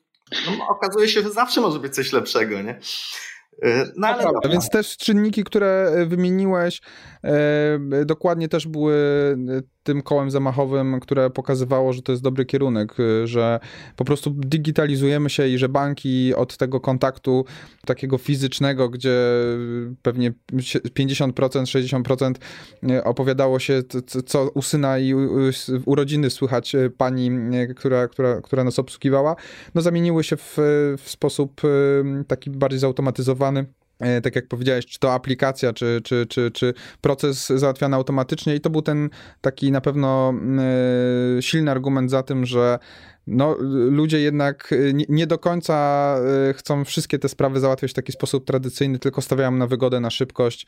No, 0.46 0.68
okazuje 0.70 1.08
się, 1.08 1.22
że 1.22 1.32
zawsze 1.32 1.62
może 1.62 1.80
być 1.80 1.96
coś 1.96 2.14
lepszego, 2.14 2.62
nie? 2.62 2.80
E, 3.64 3.92
no, 3.96 4.08
ale 4.08 4.50
więc 4.52 4.70
też 4.70 4.98
czynniki, 4.98 5.44
które 5.44 5.94
wymieniłeś, 6.08 6.82
e, 7.24 8.06
dokładnie 8.06 8.50
też 8.50 8.68
były 8.68 8.96
tym 9.84 10.02
kołem 10.02 10.32
zamachowym, 10.32 11.00
które 11.00 11.30
pokazywało, 11.30 11.94
że 11.94 12.02
to 12.02 12.12
jest 12.12 12.24
dobry 12.24 12.46
kierunek, 12.46 13.00
y, 13.00 13.28
że 13.28 13.60
po 13.96 14.06
prostu 14.06 14.30
digitalizujemy 14.38 15.30
się 15.30 15.48
i 15.48 15.58
że 15.58 15.70
banki 15.70 16.36
od 16.36 16.58
tego 16.58 16.80
kontaktu 16.80 17.46
takiego 17.86 18.18
fizycznego, 18.18 18.90
gdzie 18.90 19.18
pewnie 20.02 20.34
50%, 21.00 21.32
60% 21.32 22.36
y, 22.92 23.04
opowiadało 23.04 23.60
się, 23.60 23.84
co 24.26 24.50
u 24.50 24.62
syna 24.62 25.00
i 25.00 25.14
urodziny 25.86 26.30
słychać 26.30 26.76
y, 26.76 26.90
pani, 26.90 27.32
która, 27.76 28.08
która, 28.08 28.42
która 28.42 28.64
nas 28.64 28.80
obsługiwała, 28.80 29.36
no 29.76 29.82
zamieniły 29.82 30.24
się 30.24 30.38
w, 30.38 30.58
w 30.98 31.10
sposób 31.10 31.62
taki 32.28 32.50
bardziej 32.50 32.80
zautomatyzowany 32.80 33.66
tak 34.24 34.36
jak 34.36 34.48
powiedziałeś, 34.48 34.86
czy 34.86 35.00
to 35.00 35.14
aplikacja, 35.14 35.74
czy, 35.74 36.02
czy, 36.04 36.26
czy, 36.30 36.52
czy 36.52 36.74
proces 37.02 37.48
załatwiany 37.48 37.96
automatycznie. 37.96 38.56
I 38.56 38.62
to 38.62 38.70
był 38.70 38.82
ten 38.82 39.10
taki 39.42 39.72
na 39.72 39.82
pewno 39.82 40.34
e, 41.38 41.42
silny 41.42 41.72
argument 41.72 42.12
za 42.12 42.24
tym, 42.24 42.46
że 42.46 42.80
no, 43.30 43.58
ludzie 43.90 44.20
jednak 44.20 44.74
nie, 44.94 45.06
nie, 45.10 45.28
do 45.28 45.38
końca 45.38 46.16
e, 46.50 46.54
chcą 46.54 46.86
wszystkie 46.86 47.20
te 47.20 47.30
sprawy 47.30 47.60
załatwiać 47.60 47.92
w 47.92 47.94
taki 47.94 48.12
sposób 48.12 48.46
tradycyjny, 48.46 49.00
tylko 49.00 49.22
stawiają 49.22 49.52
na 49.52 49.68
wygodę, 49.68 50.00
na 50.00 50.10
szybkość 50.10 50.68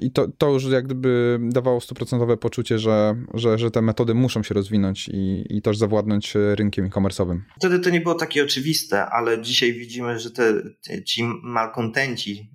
i 0.00 0.10
to, 0.12 0.28
to 0.38 0.50
już 0.52 0.64
jak 0.64 0.84
gdyby 0.84 1.38
dawało 1.42 1.80
stuprocentowe 1.80 2.36
poczucie, 2.36 2.78
że, 2.78 3.16
że, 3.34 3.58
że 3.58 3.70
te 3.70 3.82
metody 3.82 4.14
muszą 4.14 4.42
się 4.42 4.54
rozwinąć 4.54 5.08
i, 5.08 5.44
i 5.50 5.62
też 5.62 5.78
zawładnąć 5.78 6.34
rynkiem 6.34 6.86
e-commerce'owym. 6.86 7.40
Wtedy 7.56 7.78
to 7.78 7.90
nie 7.90 8.00
było 8.00 8.14
takie 8.14 8.44
oczywiste, 8.44 9.06
ale 9.06 9.42
dzisiaj 9.42 9.72
widzimy, 9.72 10.18
że 10.18 10.30
te, 10.30 10.62
ci 11.04 11.24
malkontenci 11.42 12.50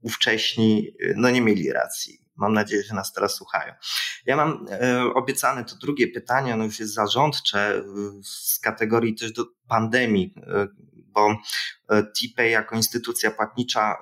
ówcześni 0.00 0.92
no 1.16 1.30
nie 1.30 1.40
mieli 1.40 1.72
racji. 1.72 2.25
Mam 2.36 2.52
nadzieję, 2.52 2.82
że 2.82 2.94
nas 2.94 3.12
teraz 3.12 3.34
słuchają. 3.34 3.72
Ja 4.26 4.36
mam 4.36 4.66
e, 4.70 5.04
obiecane 5.14 5.64
to 5.64 5.76
drugie 5.76 6.08
pytanie, 6.08 6.54
ono 6.54 6.64
już 6.64 6.80
jest 6.80 6.94
zarządcze 6.94 7.76
e, 7.76 7.82
z 8.22 8.58
kategorii 8.58 9.14
też 9.14 9.32
do 9.32 9.44
pandemii, 9.68 10.34
e, 10.36 10.68
bo 10.96 11.36
TPay 11.88 12.50
jako 12.50 12.76
instytucja 12.76 13.30
płatnicza 13.30 13.96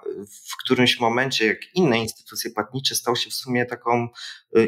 w 0.51 0.57
którymś 0.65 1.01
momencie, 1.01 1.47
jak 1.47 1.59
inne 1.75 1.99
instytucje 1.99 2.51
płatnicze, 2.51 2.95
stał 2.95 3.17
się 3.17 3.31
w 3.31 3.35
sumie 3.35 3.67
taką 3.67 4.09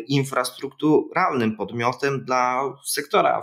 infrastrukturalnym 0.08 1.56
podmiotem 1.56 2.25
dla 2.25 2.62
sektora 2.85 3.42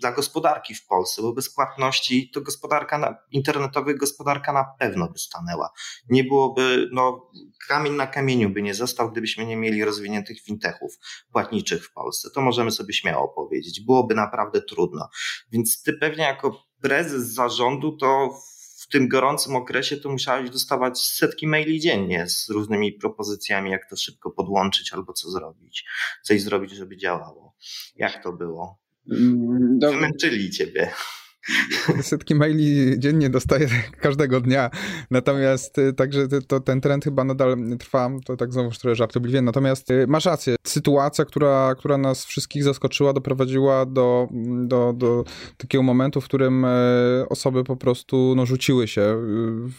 dla 0.00 0.12
gospodarki 0.12 0.74
w 0.74 0.86
Polsce, 0.86 1.22
bo 1.22 1.32
bez 1.32 1.54
płatności 1.54 2.30
to 2.30 2.40
gospodarka 2.40 2.98
na, 2.98 3.16
internetowa 3.30 3.94
gospodarka 3.94 4.52
na 4.52 4.64
pewno 4.78 5.08
by 5.08 5.18
stanęła. 5.18 5.70
Nie 6.08 6.24
byłoby, 6.24 6.88
no, 6.92 7.30
kamień 7.68 7.92
na 7.92 8.06
kamieniu 8.06 8.50
by 8.50 8.62
nie 8.62 8.74
został, 8.74 9.10
gdybyśmy 9.12 9.46
nie 9.46 9.56
mieli 9.56 9.84
rozwiniętych 9.84 10.40
fintechów 10.40 10.98
płatniczych 11.32 11.86
w 11.86 11.92
Polsce. 11.92 12.30
To 12.34 12.40
możemy 12.40 12.70
sobie 12.70 12.94
śmiało 12.94 13.28
powiedzieć. 13.28 13.80
Byłoby 13.80 14.14
naprawdę 14.14 14.62
trudno. 14.62 15.08
Więc 15.52 15.82
ty 15.82 15.92
pewnie 15.92 16.24
jako 16.24 16.64
prezes 16.80 17.34
zarządu 17.34 17.96
to 17.96 18.30
w 18.78 18.90
tym 18.90 19.08
gorącym 19.08 19.56
okresie 19.56 19.96
to 19.96 20.08
musiałeś 20.08 20.50
dostawać 20.50 21.00
setki 21.00 21.46
maili 21.46 21.80
dziennie 21.80 22.28
z 22.28 22.48
różnymi 22.48 22.92
propozycjami, 22.92 23.70
jak 23.70 23.90
to 23.90 23.96
szybko 23.96 24.30
podłączyć 24.30 24.92
albo 24.92 25.12
co 25.12 25.30
zrobić, 25.30 25.84
coś 26.22 26.42
zrobić, 26.42 26.70
żeby 26.70 26.96
działało. 26.96 27.54
Jak 27.96 28.22
to 28.22 28.32
było? 28.32 28.78
Mm, 29.10 29.78
Wymęczyli 29.80 30.50
ciebie. 30.50 30.90
Setki 32.02 32.34
maili 32.34 32.98
dziennie 32.98 33.30
dostaję 33.30 33.68
każdego 34.00 34.40
dnia, 34.40 34.70
natomiast 35.10 35.78
y, 35.78 35.92
także 35.92 36.28
to, 36.46 36.60
ten 36.60 36.80
trend 36.80 37.04
chyba 37.04 37.24
nadal 37.24 37.56
trwa, 37.78 38.10
to 38.24 38.36
tak 38.36 38.52
znowu 38.52 38.70
trochę 38.70 38.94
żartobliwie, 38.94 39.42
natomiast 39.42 39.90
y, 39.90 40.06
masz 40.06 40.24
rację, 40.24 40.56
sytuacja, 40.66 41.24
która, 41.24 41.74
która 41.78 41.98
nas 41.98 42.24
wszystkich 42.24 42.64
zaskoczyła, 42.64 43.12
doprowadziła 43.12 43.86
do, 43.86 44.28
do, 44.66 44.92
do 44.96 45.24
takiego 45.56 45.82
momentu, 45.82 46.20
w 46.20 46.24
którym 46.24 46.64
e, 46.64 46.68
osoby 47.28 47.64
po 47.64 47.76
prostu 47.76 48.34
no, 48.36 48.46
rzuciły 48.46 48.88
się 48.88 49.16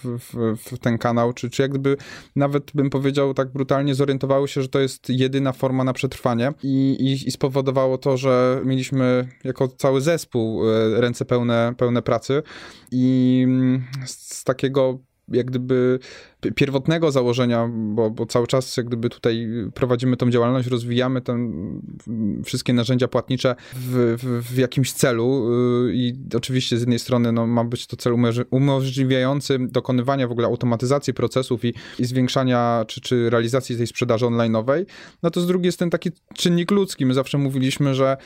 w, 0.03 0.17
w, 0.19 0.57
w 0.57 0.79
ten 0.79 0.97
kanał, 0.97 1.33
czy, 1.33 1.49
czy 1.49 1.61
jak 1.61 1.71
gdyby 1.71 1.97
nawet 2.35 2.71
bym 2.75 2.89
powiedział 2.89 3.33
tak 3.33 3.51
brutalnie 3.51 3.95
zorientowały 3.95 4.47
się, 4.47 4.61
że 4.61 4.67
to 4.69 4.79
jest 4.79 5.09
jedyna 5.09 5.51
forma 5.51 5.83
na 5.83 5.93
przetrwanie. 5.93 6.53
I, 6.63 6.97
i, 6.99 7.27
i 7.27 7.31
spowodowało 7.31 7.97
to, 7.97 8.17
że 8.17 8.61
mieliśmy 8.65 9.27
jako 9.43 9.67
cały 9.67 10.01
zespół 10.01 10.69
e, 10.69 11.01
ręce 11.01 11.25
pełne 11.25 11.58
pełne, 11.77 12.01
pracy. 12.01 12.43
I 12.91 13.41
mm, 13.47 13.83
z 14.05 14.43
takiego 14.43 14.99
jak 15.31 15.45
gdyby 15.45 15.99
pierwotnego 16.55 17.11
założenia, 17.11 17.69
bo, 17.73 18.09
bo, 18.09 18.25
cały 18.25 18.47
czas 18.47 18.77
jak 18.77 18.85
gdyby 18.85 19.09
tutaj 19.09 19.47
prowadzimy 19.73 20.17
tą 20.17 20.29
działalność, 20.29 20.67
rozwijamy 20.67 21.21
ten, 21.21 21.53
wszystkie 22.45 22.73
narzędzia 22.73 23.07
płatnicze 23.07 23.55
w, 23.73 24.17
w, 24.23 24.53
w 24.53 24.57
jakimś 24.57 24.93
celu 24.93 25.49
y, 25.87 25.93
i 25.93 26.13
oczywiście 26.35 26.77
z 26.77 26.79
jednej 26.79 26.99
strony 26.99 27.31
no, 27.31 27.47
ma 27.47 27.63
być 27.63 27.87
to 27.87 27.97
cel 27.97 28.13
umożliwiający 28.51 29.59
dokonywania 29.59 30.27
w 30.27 30.31
ogóle 30.31 30.47
automatyzacji 30.47 31.13
procesów 31.13 31.65
i, 31.65 31.73
i 31.99 32.05
zwiększania 32.05 32.85
czy, 32.87 33.01
czy 33.01 33.29
realizacji 33.29 33.77
tej 33.77 33.87
sprzedaży 33.87 34.25
online'owej, 34.25 34.85
no 35.23 35.31
to 35.31 35.41
z 35.41 35.47
drugiej 35.47 35.67
jest 35.67 35.79
ten 35.79 35.89
taki 35.89 36.09
czynnik 36.33 36.71
ludzki. 36.71 37.05
My 37.05 37.13
zawsze 37.13 37.37
mówiliśmy, 37.37 37.95
że 37.95 38.17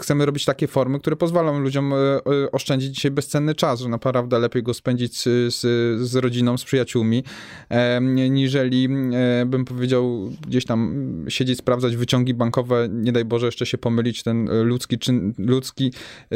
chcemy 0.00 0.26
robić 0.26 0.44
takie 0.44 0.66
formy, 0.66 1.00
które 1.00 1.16
pozwalają 1.16 1.58
ludziom 1.58 1.92
y, 1.92 1.96
y, 1.96 2.50
oszczędzić 2.50 2.94
dzisiaj 2.94 3.10
bezcenny 3.10 3.54
czas, 3.54 3.80
że 3.80 3.88
naprawdę 3.88 4.38
lepiej 4.38 4.62
go 4.62 4.74
spędzić 4.74 5.20
z, 5.20 5.54
z, 5.54 5.60
z 6.00 6.16
rodziną, 6.16 6.58
z 6.58 6.64
przyjaciółmi, 6.64 7.24
niżeli 8.30 8.88
e, 9.12 9.46
bym 9.46 9.64
powiedział 9.64 10.30
gdzieś 10.46 10.64
tam 10.64 11.08
siedzieć, 11.28 11.58
sprawdzać 11.58 11.96
wyciągi 11.96 12.34
bankowe, 12.34 12.88
nie 12.90 13.12
daj 13.12 13.24
Boże 13.24 13.46
jeszcze 13.46 13.66
się 13.66 13.78
pomylić, 13.78 14.22
ten 14.22 14.48
ludzki, 14.64 14.98
czyn, 14.98 15.34
ludzki 15.38 15.92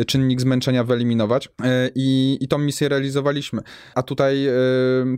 czynnik 0.06 0.40
zmęczenia 0.40 0.84
wyeliminować 0.84 1.48
e, 1.62 1.90
i, 1.94 2.38
i 2.40 2.48
tą 2.48 2.58
misję 2.58 2.88
realizowaliśmy. 2.88 3.62
A 3.94 4.02
tutaj, 4.02 4.46
e, 4.46 4.52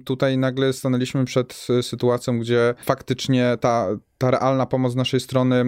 tutaj 0.04 0.38
nagle 0.38 0.72
stanęliśmy 0.72 1.24
przed 1.24 1.66
sytuacją, 1.82 2.38
gdzie 2.38 2.74
faktycznie 2.84 3.56
ta, 3.60 3.88
ta 4.18 4.30
realna 4.30 4.66
pomoc 4.66 4.92
z 4.92 4.96
naszej 4.96 5.20
strony 5.20 5.64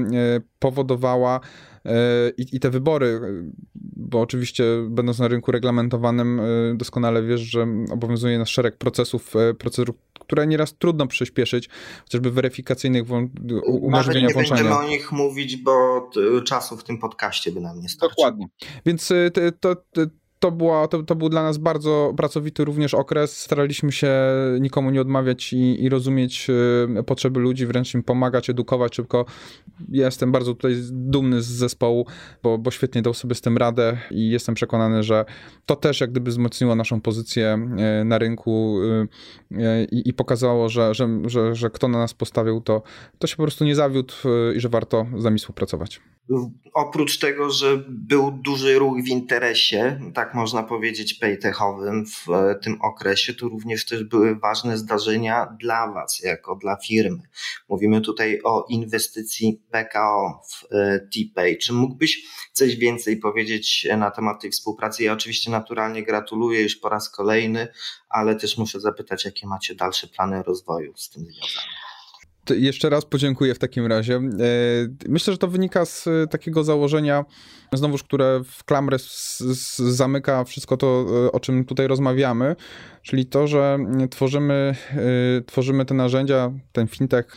powodowała, 0.58 1.40
i, 2.36 2.46
i 2.52 2.60
te 2.60 2.70
wybory, 2.70 3.20
bo 3.96 4.20
oczywiście 4.20 4.64
będąc 4.88 5.18
na 5.18 5.28
rynku 5.28 5.52
reglamentowanym 5.52 6.40
doskonale 6.74 7.22
wiesz, 7.22 7.40
że 7.40 7.66
obowiązuje 7.92 8.38
nas 8.38 8.48
szereg 8.48 8.76
procesów, 8.76 9.34
procedur, 9.58 9.94
które 10.20 10.46
nieraz 10.46 10.78
trudno 10.78 11.06
przyspieszyć, 11.06 11.68
chociażby 12.04 12.30
weryfikacyjnych 12.30 13.04
umożliwienia 13.66 14.28
nie 14.28 14.34
włączania. 14.34 14.62
będziemy 14.62 14.86
o 14.86 14.88
nich 14.88 15.12
mówić, 15.12 15.56
bo 15.56 16.10
czasu 16.44 16.76
w 16.76 16.84
tym 16.84 16.98
podcaście 16.98 17.52
by 17.52 17.60
nam 17.60 17.80
nie 17.80 17.88
starczyło. 17.88 18.26
Dokładnie. 18.26 18.46
Więc 18.86 19.12
to, 19.60 19.76
to, 19.76 20.02
to, 20.40 20.50
była, 20.50 20.88
to, 20.88 21.02
to 21.02 21.14
był 21.14 21.28
dla 21.28 21.42
nas 21.42 21.58
bardzo 21.58 22.14
pracowity 22.16 22.64
również 22.64 22.94
okres. 22.94 23.40
Staraliśmy 23.40 23.92
się 23.92 24.12
nikomu 24.60 24.90
nie 24.90 25.00
odmawiać 25.00 25.52
i, 25.52 25.84
i 25.84 25.88
rozumieć 25.88 26.50
y, 26.98 27.02
potrzeby 27.02 27.40
ludzi, 27.40 27.66
wręcz 27.66 27.94
im 27.94 28.02
pomagać, 28.02 28.50
edukować 28.50 28.96
szybko. 28.96 29.24
Ja 29.88 30.06
jestem 30.06 30.32
bardzo 30.32 30.54
tutaj 30.54 30.74
dumny 30.90 31.42
z 31.42 31.46
zespołu, 31.46 32.06
bo, 32.42 32.58
bo 32.58 32.70
świetnie 32.70 33.02
dał 33.02 33.14
sobie 33.14 33.34
z 33.34 33.40
tym 33.40 33.56
radę 33.56 33.98
i 34.10 34.30
jestem 34.30 34.54
przekonany, 34.54 35.02
że 35.02 35.24
to 35.66 35.76
też 35.76 36.00
jak 36.00 36.10
gdyby 36.10 36.30
wzmocniło 36.30 36.74
naszą 36.74 37.00
pozycję 37.00 37.68
y, 38.00 38.04
na 38.04 38.18
rynku 38.18 38.78
y, 39.50 39.86
i, 39.90 40.08
i 40.08 40.12
pokazało, 40.12 40.68
że, 40.68 40.94
że, 40.94 41.08
że, 41.26 41.54
że 41.54 41.70
kto 41.70 41.88
na 41.88 41.98
nas 41.98 42.14
postawił, 42.14 42.60
to, 42.60 42.82
to 43.18 43.26
się 43.26 43.36
po 43.36 43.42
prostu 43.42 43.64
nie 43.64 43.74
zawiódł 43.74 44.14
i 44.56 44.60
że 44.60 44.68
warto 44.68 45.06
z 45.18 45.24
nami 45.24 45.38
współpracować 45.38 46.00
oprócz 46.74 47.18
tego, 47.18 47.50
że 47.50 47.82
był 47.88 48.30
duży 48.30 48.78
ruch 48.78 49.02
w 49.04 49.08
interesie, 49.08 50.00
tak 50.14 50.29
można 50.34 50.62
powiedzieć, 50.62 51.14
paytechowym 51.14 52.06
w 52.06 52.30
e, 52.30 52.54
tym 52.54 52.82
okresie, 52.82 53.34
to 53.34 53.48
również 53.48 53.84
też 53.84 54.04
były 54.04 54.38
ważne 54.38 54.78
zdarzenia 54.78 55.56
dla 55.60 55.92
Was, 55.92 56.20
jako 56.20 56.56
dla 56.56 56.76
firmy. 56.76 57.22
Mówimy 57.68 58.00
tutaj 58.00 58.40
o 58.44 58.66
inwestycji 58.68 59.62
PKO 59.70 60.42
w 60.50 60.74
e, 60.74 61.00
TPay. 61.00 61.58
Czy 61.58 61.72
mógłbyś 61.72 62.22
coś 62.52 62.76
więcej 62.76 63.16
powiedzieć 63.16 63.88
na 63.96 64.10
temat 64.10 64.42
tej 64.42 64.50
współpracy? 64.50 65.04
Ja 65.04 65.12
oczywiście 65.12 65.50
naturalnie 65.50 66.02
gratuluję 66.02 66.62
już 66.62 66.76
po 66.76 66.88
raz 66.88 67.10
kolejny, 67.10 67.68
ale 68.08 68.36
też 68.36 68.58
muszę 68.58 68.80
zapytać, 68.80 69.24
jakie 69.24 69.46
macie 69.46 69.74
dalsze 69.74 70.06
plany 70.06 70.42
rozwoju 70.42 70.96
z 70.96 71.10
tym 71.10 71.24
związane 71.24 71.89
jeszcze 72.56 72.90
raz 72.90 73.04
podziękuję 73.04 73.54
w 73.54 73.58
takim 73.58 73.86
razie. 73.86 74.16
E, 74.16 74.20
myślę, 75.08 75.32
że 75.32 75.38
to 75.38 75.48
wynika 75.48 75.84
z 75.84 76.08
takiego 76.30 76.64
założenia, 76.64 77.24
znowuż, 77.72 78.02
które 78.02 78.40
w 78.44 78.64
klamrę 78.64 78.96
zamyka 79.78 80.44
wszystko 80.44 80.76
to, 80.76 81.06
e, 81.26 81.32
o 81.32 81.40
czym 81.40 81.64
tutaj 81.64 81.86
rozmawiamy, 81.86 82.56
czyli 83.02 83.26
to, 83.26 83.46
że 83.46 83.78
tworzymy, 84.10 84.74
e, 84.92 85.42
tworzymy 85.46 85.84
te 85.84 85.94
narzędzia, 85.94 86.52
ten 86.72 86.86
fintech 86.86 87.36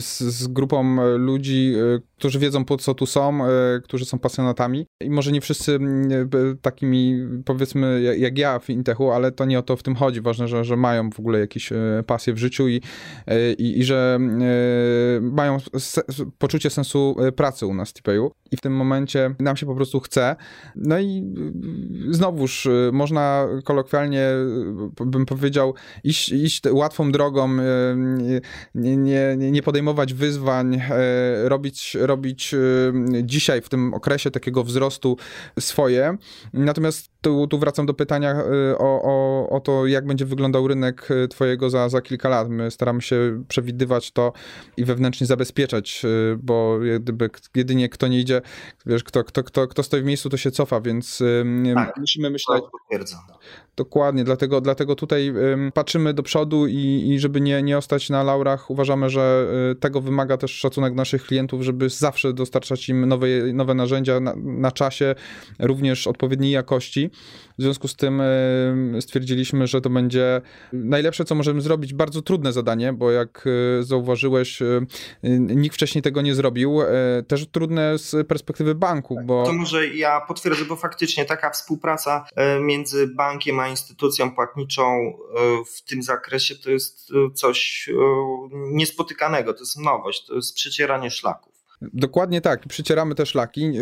z, 0.00 0.20
z 0.20 0.46
grupą 0.48 0.96
ludzi, 1.18 1.74
którzy 2.16 2.38
wiedzą 2.38 2.64
po 2.64 2.76
co 2.76 2.94
tu 2.94 3.06
są, 3.06 3.38
którzy 3.84 4.04
są 4.04 4.18
pasjonatami 4.18 4.86
i 5.00 5.10
może 5.10 5.32
nie 5.32 5.40
wszyscy 5.40 5.78
takimi 6.62 7.18
powiedzmy 7.44 8.02
jak 8.18 8.38
ja 8.38 8.58
w 8.58 8.64
fintechu, 8.64 9.10
ale 9.10 9.32
to 9.32 9.44
nie 9.44 9.58
o 9.58 9.62
to 9.62 9.76
w 9.76 9.82
tym 9.82 9.94
chodzi. 9.94 10.20
Ważne, 10.20 10.48
że, 10.48 10.64
że 10.64 10.76
mają 10.76 11.10
w 11.10 11.20
ogóle 11.20 11.38
jakieś 11.38 11.72
pasje 12.06 12.32
w 12.32 12.38
życiu 12.38 12.68
i, 12.68 12.80
i, 13.58 13.78
i 13.78 13.84
że 13.84 14.18
mają 15.20 15.56
poczucie 16.38 16.70
sensu 16.70 17.16
pracy 17.36 17.66
u 17.66 17.74
nas 17.74 17.90
w 17.90 17.92
Tipeju 17.92 18.32
i 18.50 18.56
w 18.56 18.60
tym 18.60 18.76
momencie 18.76 19.34
nam 19.38 19.56
się 19.56 19.66
po 19.66 19.74
prostu 19.74 20.00
chce. 20.00 20.36
No 20.76 20.98
i 20.98 21.34
znowuż 22.10 22.68
można 22.92 23.48
kolokwialnie 23.64 24.30
bym 25.06 25.26
powiedział 25.26 25.74
iść, 26.04 26.28
iść 26.28 26.62
łatwą 26.70 27.12
drogą, 27.12 27.48
nie, 28.74 28.96
nie, 28.96 29.36
nie 29.36 29.62
podejmować 29.62 30.14
wyzwań, 30.14 30.82
robić 31.44 31.96
robić 32.00 32.54
y, 32.54 32.92
dzisiaj 33.22 33.62
w 33.62 33.68
tym 33.68 33.94
okresie 33.94 34.30
takiego 34.30 34.64
wzrostu 34.64 35.16
swoje. 35.60 36.16
Natomiast 36.52 37.10
tu, 37.20 37.46
tu 37.46 37.58
wracam 37.58 37.86
do 37.86 37.94
pytania 37.94 38.36
o, 38.78 39.02
o, 39.02 39.48
o 39.50 39.60
to, 39.60 39.86
jak 39.86 40.06
będzie 40.06 40.24
wyglądał 40.24 40.68
rynek 40.68 41.08
twojego 41.30 41.70
za, 41.70 41.88
za 41.88 42.00
kilka 42.00 42.28
lat. 42.28 42.48
My 42.48 42.70
staramy 42.70 43.02
się 43.02 43.44
przewidywać 43.48 44.12
to 44.12 44.32
i 44.76 44.84
wewnętrznie 44.84 45.26
zabezpieczać, 45.26 46.02
bo 46.38 46.78
gdyby 47.00 47.30
jedynie 47.54 47.88
kto 47.88 48.08
nie 48.08 48.20
idzie, 48.20 48.42
wiesz, 48.86 49.04
kto, 49.04 49.24
kto, 49.24 49.42
kto, 49.42 49.68
kto 49.68 49.82
stoi 49.82 50.02
w 50.02 50.04
miejscu, 50.04 50.28
to 50.28 50.36
się 50.36 50.50
cofa, 50.50 50.80
więc 50.80 51.22
tak, 51.74 51.96
musimy 51.96 52.30
myśleć. 52.30 52.64
Dokładnie, 53.76 54.24
dlatego, 54.26 54.60
dlatego 54.60 54.94
tutaj 54.94 55.32
patrzymy 55.74 56.14
do 56.14 56.22
przodu 56.22 56.66
i, 56.66 57.08
i 57.08 57.18
żeby 57.20 57.40
nie, 57.40 57.62
nie 57.62 57.78
ostać 57.78 58.10
na 58.10 58.22
laurach, 58.22 58.70
uważamy, 58.70 59.10
że 59.10 59.46
tego 59.80 60.00
wymaga 60.00 60.36
też 60.36 60.50
szacunek 60.50 60.94
naszych 60.94 61.22
klientów, 61.22 61.62
żeby 61.62 61.88
zawsze 61.88 62.32
dostarczać 62.32 62.88
im 62.88 63.06
nowe, 63.06 63.26
nowe 63.52 63.74
narzędzia 63.74 64.20
na, 64.20 64.34
na 64.36 64.72
czasie, 64.72 65.14
również 65.58 66.06
odpowiedniej 66.06 66.50
jakości. 66.50 67.10
W 67.58 67.62
związku 67.62 67.88
z 67.88 67.96
tym 67.96 68.20
e, 68.20 69.00
stwierdziliśmy, 69.00 69.66
że 69.66 69.80
to 69.80 69.90
będzie 69.90 70.40
najlepsze, 70.72 71.24
co 71.24 71.34
możemy 71.34 71.60
zrobić. 71.60 71.94
Bardzo 71.94 72.22
trudne 72.22 72.52
zadanie, 72.52 72.92
bo 72.92 73.10
jak 73.10 73.44
e, 73.80 73.82
zauważyłeś, 73.82 74.62
e, 74.62 74.86
nikt 75.38 75.74
wcześniej 75.74 76.02
tego 76.02 76.22
nie 76.22 76.34
zrobił. 76.34 76.78
Też 77.28 77.46
trudne 77.46 77.98
z 77.98 78.28
perspektywy 78.28 78.74
banku, 78.74 79.18
bo... 79.24 79.46
To 79.46 79.52
może 79.52 79.88
ja 79.88 80.20
potwierdzę, 80.20 80.64
bo 80.64 80.76
faktycznie 80.76 81.24
taka 81.24 81.50
współpraca 81.50 82.26
między 82.60 83.06
bankiem 83.06 83.60
a 83.60 83.68
instytucją 83.68 84.34
płatniczą 84.34 85.18
w 85.76 85.82
tym 85.82 86.02
zakresie 86.02 86.54
to 86.54 86.70
jest 86.70 87.12
coś 87.34 87.90
niespotykanego, 88.52 89.54
to 89.54 89.60
jest 89.60 89.78
nowość, 89.78 90.26
to 90.26 90.34
jest 90.34 90.54
przecieranie 90.54 91.10
szlaków. 91.10 91.55
Dokładnie 91.82 92.40
tak, 92.40 92.66
przycieramy 92.68 93.14
te 93.14 93.26
szlaki, 93.26 93.72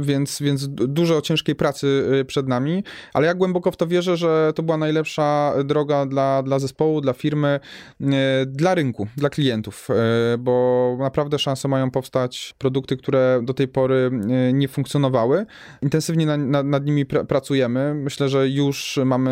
więc, 0.00 0.42
więc 0.42 0.68
dużo 0.68 1.20
ciężkiej 1.20 1.54
pracy 1.54 1.86
y, 2.20 2.24
przed 2.24 2.48
nami, 2.48 2.84
ale 3.14 3.26
ja 3.26 3.34
głęboko 3.34 3.70
w 3.70 3.76
to 3.76 3.86
wierzę, 3.86 4.16
że 4.16 4.52
to 4.54 4.62
była 4.62 4.76
najlepsza 4.76 5.54
droga 5.64 6.06
dla, 6.06 6.42
dla 6.42 6.58
zespołu, 6.58 7.00
dla 7.00 7.12
firmy, 7.12 7.60
y, 8.00 8.06
dla 8.46 8.74
rynku, 8.74 9.06
dla 9.16 9.30
klientów, 9.30 9.88
y, 10.34 10.38
bo 10.38 10.96
naprawdę 11.00 11.38
szanse 11.38 11.68
mają 11.68 11.90
powstać 11.90 12.54
produkty, 12.58 12.96
które 12.96 13.40
do 13.42 13.54
tej 13.54 13.68
pory 13.68 14.10
nie 14.52 14.68
funkcjonowały. 14.68 15.46
Intensywnie 15.82 16.26
na, 16.26 16.36
na, 16.36 16.62
nad 16.62 16.84
nimi 16.84 17.06
pr 17.06 17.26
pracujemy. 17.26 17.94
Myślę, 17.94 18.28
że 18.28 18.48
już 18.48 18.98
mamy 19.04 19.30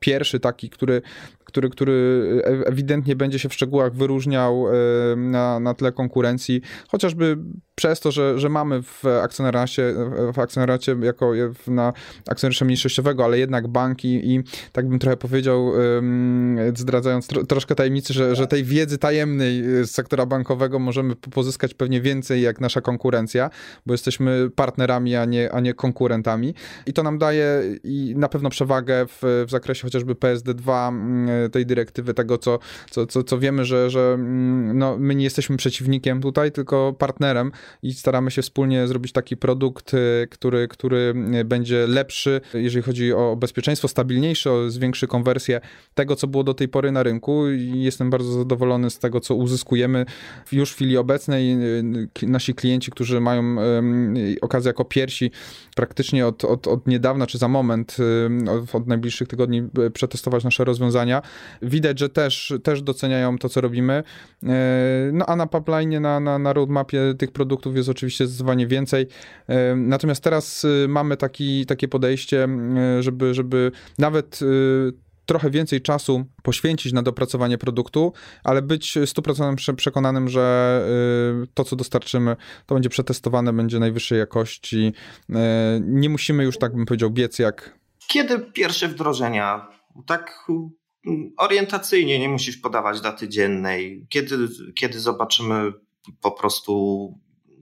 pierwszy 0.00 0.40
taki, 0.40 0.70
który 0.70 1.02
który, 1.48 1.70
który 1.70 2.22
ewidentnie 2.44 3.16
będzie 3.16 3.38
się 3.38 3.48
w 3.48 3.54
szczegółach 3.54 3.94
wyróżniał 3.94 4.64
na, 5.16 5.60
na 5.60 5.74
tle 5.74 5.92
konkurencji, 5.92 6.60
chociażby 6.88 7.38
przez 7.74 8.00
to, 8.00 8.10
że, 8.10 8.38
że 8.38 8.48
mamy 8.48 8.82
w 8.82 9.04
akcjonariacie, 9.22 9.94
w 10.32 10.38
akcjonariacie 10.38 10.96
jako 11.02 11.32
na 11.66 11.92
akcjonariusza 12.30 12.64
mniejszościowego, 12.64 13.24
ale 13.24 13.38
jednak 13.38 13.68
banki 13.68 14.34
i 14.34 14.42
tak 14.72 14.88
bym 14.88 14.98
trochę 14.98 15.16
powiedział, 15.16 15.72
zdradzając 16.76 17.26
tro, 17.26 17.44
troszkę 17.44 17.74
tajemnicy, 17.74 18.12
że, 18.12 18.36
że 18.36 18.46
tej 18.46 18.64
wiedzy 18.64 18.98
tajemnej 18.98 19.62
z 19.62 19.90
sektora 19.90 20.26
bankowego 20.26 20.78
możemy 20.78 21.16
pozyskać 21.16 21.74
pewnie 21.74 22.00
więcej 22.00 22.42
jak 22.42 22.60
nasza 22.60 22.80
konkurencja, 22.80 23.50
bo 23.86 23.94
jesteśmy 23.94 24.50
partnerami, 24.54 25.16
a 25.16 25.24
nie, 25.24 25.52
a 25.52 25.60
nie 25.60 25.74
konkurentami. 25.74 26.54
I 26.86 26.92
to 26.92 27.02
nam 27.02 27.18
daje 27.18 27.62
i 27.84 28.14
na 28.16 28.28
pewno 28.28 28.50
przewagę 28.50 29.06
w, 29.06 29.44
w 29.46 29.50
zakresie 29.50 29.82
chociażby 29.82 30.14
PSD2 30.14 30.92
tej 31.52 31.66
dyrektywy, 31.66 32.14
tego 32.14 32.38
co, 32.38 32.58
co, 32.90 33.06
co, 33.06 33.22
co 33.22 33.38
wiemy, 33.38 33.64
że, 33.64 33.90
że 33.90 34.16
no, 34.74 34.96
my 34.98 35.14
nie 35.14 35.24
jesteśmy 35.24 35.56
przeciwnikiem 35.56 36.20
tutaj, 36.20 36.52
tylko 36.52 36.94
partnerem 36.98 37.52
i 37.82 37.94
staramy 37.94 38.30
się 38.30 38.42
wspólnie 38.42 38.86
zrobić 38.86 39.12
taki 39.12 39.36
produkt, 39.36 39.94
y, 39.94 40.28
który, 40.30 40.68
który 40.68 41.14
będzie 41.44 41.86
lepszy, 41.86 42.40
jeżeli 42.54 42.82
chodzi 42.82 43.12
o 43.12 43.36
bezpieczeństwo, 43.36 43.88
stabilniejszy, 43.88 44.50
zwiększy 44.68 45.06
konwersję 45.06 45.60
tego, 45.94 46.16
co 46.16 46.26
było 46.26 46.44
do 46.44 46.54
tej 46.54 46.68
pory 46.68 46.92
na 46.92 47.02
rynku 47.02 47.48
jestem 47.74 48.10
bardzo 48.10 48.32
zadowolony 48.32 48.90
z 48.90 48.98
tego, 48.98 49.20
co 49.20 49.34
uzyskujemy 49.34 50.06
już 50.52 50.70
w 50.70 50.74
chwili 50.74 50.96
obecnej. 50.96 51.52
Y, 52.22 52.26
nasi 52.26 52.54
klienci, 52.54 52.90
którzy 52.90 53.20
mają 53.20 53.56
okazję 54.40 54.68
jako 54.68 54.84
pierwsi 54.84 55.30
praktycznie 55.76 56.26
od, 56.26 56.44
od, 56.44 56.66
od 56.66 56.86
niedawna, 56.86 57.26
czy 57.26 57.38
za 57.38 57.48
moment, 57.48 57.96
od, 58.72 58.86
najbliższych 58.86 59.28
tygodni 59.28 59.62
y, 59.86 59.90
przetestować 59.90 60.44
nasze 60.44 60.64
rozwiązania, 60.64 61.22
widać, 61.62 61.98
że 61.98 62.08
też, 62.08 62.52
też 62.62 62.82
doceniają 62.82 63.38
to, 63.38 63.48
co 63.48 63.60
robimy. 63.60 64.02
No 65.12 65.26
a 65.26 65.36
na 65.36 65.46
pipeline, 65.46 66.02
na, 66.02 66.20
na, 66.20 66.38
na 66.38 66.52
roadmapie 66.52 67.14
tych 67.18 67.32
produktów 67.32 67.76
jest 67.76 67.88
oczywiście 67.88 68.26
zdecydowanie 68.26 68.66
więcej. 68.66 69.06
Natomiast 69.76 70.24
teraz 70.24 70.64
y, 70.64 70.86
mamy 70.88 71.16
taki, 71.16 71.66
takie 71.66 71.88
podejście, 71.88 72.48
żeby, 73.00 73.34
żeby 73.34 73.72
nawet 73.98 74.40
trochę 75.26 75.50
więcej 75.50 75.82
czasu 75.82 76.24
poświęcić 76.42 76.92
na 76.92 77.02
dopracowanie 77.02 77.58
produktu, 77.58 78.12
ale 78.44 78.62
być 78.62 78.96
100% 78.96 79.74
przekonanym, 79.74 80.28
że 80.28 80.84
to, 81.54 81.64
co 81.64 81.76
dostarczymy, 81.76 82.36
to 82.66 82.74
będzie 82.74 82.88
przetestowane, 82.88 83.52
będzie 83.52 83.78
najwyższej 83.78 84.18
jakości. 84.18 84.92
Nie 85.80 86.08
musimy 86.08 86.44
już, 86.44 86.58
tak 86.58 86.74
bym 86.74 86.86
powiedział, 86.86 87.10
biec 87.10 87.38
jak. 87.38 87.78
Kiedy 88.06 88.38
pierwsze 88.38 88.88
wdrożenia? 88.88 89.68
Tak 90.06 90.44
orientacyjnie, 91.36 92.18
nie 92.18 92.28
musisz 92.28 92.56
podawać 92.56 93.00
daty 93.00 93.28
dziennej. 93.28 94.06
Kiedy, 94.08 94.48
kiedy 94.74 95.00
zobaczymy 95.00 95.72
po 96.20 96.30
prostu 96.30 97.14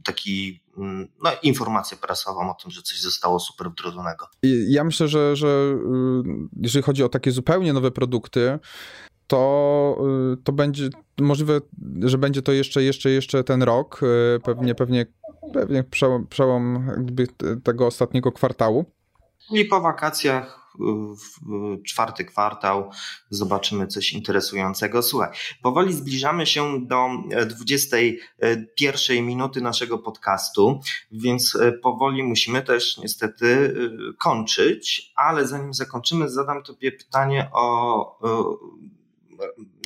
taki 0.05 0.61
mm, 0.79 1.09
no, 1.25 1.31
informację 1.42 1.96
prasową 1.96 2.51
o 2.51 2.55
tym, 2.62 2.70
że 2.70 2.83
coś 2.83 3.01
zostało 3.01 3.40
super 3.40 3.70
wdrożonego. 3.70 4.27
Ja 4.68 4.85
myślę, 4.85 5.09
że, 5.09 5.37
że 5.37 5.46
y, 5.46 6.59
jeżeli 6.61 6.83
chodzi 6.83 7.05
o 7.05 7.09
takie 7.09 7.31
zupełnie 7.31 7.72
nowe 7.72 7.90
produkty, 7.90 8.59
to, 9.27 9.99
y, 10.33 10.42
to 10.42 10.53
będzie 10.53 10.88
możliwe, 11.20 11.61
że 12.01 12.18
będzie 12.18 12.42
to 12.42 12.53
jeszcze, 12.53 12.83
jeszcze, 12.83 13.11
jeszcze 13.11 13.44
ten 13.44 13.62
rok, 13.62 14.01
y, 14.03 14.40
pewnie, 14.40 14.75
pewnie, 14.75 15.07
pewnie 15.55 15.85
przełom, 15.85 16.27
przełom 16.27 16.90
tego 17.64 17.87
ostatniego 17.87 18.33
kwartału. 18.33 18.85
I 19.51 19.64
po 19.64 19.81
wakacjach 19.81 20.65
czwarty 21.86 22.24
kwartał 22.24 22.90
zobaczymy 23.30 23.86
coś 23.86 24.12
interesującego. 24.12 25.02
Słuchaj, 25.02 25.30
powoli 25.62 25.92
zbliżamy 25.92 26.46
się 26.46 26.86
do 26.86 27.08
21 27.46 29.26
minuty 29.26 29.60
naszego 29.60 29.98
podcastu, 29.98 30.80
więc 31.10 31.56
e, 31.56 31.72
powoli 31.72 32.22
musimy 32.22 32.62
też 32.62 32.98
niestety 32.98 33.46
e, 33.46 34.12
kończyć, 34.18 35.12
ale 35.16 35.46
zanim 35.46 35.74
zakończymy, 35.74 36.28
zadam 36.28 36.62
Tobie 36.62 36.92
pytanie 36.92 37.50
o 37.52 38.18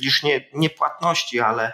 już 0.01 0.23
nie, 0.23 0.49
nie 0.53 0.69
płatności, 0.69 1.39
ale, 1.39 1.73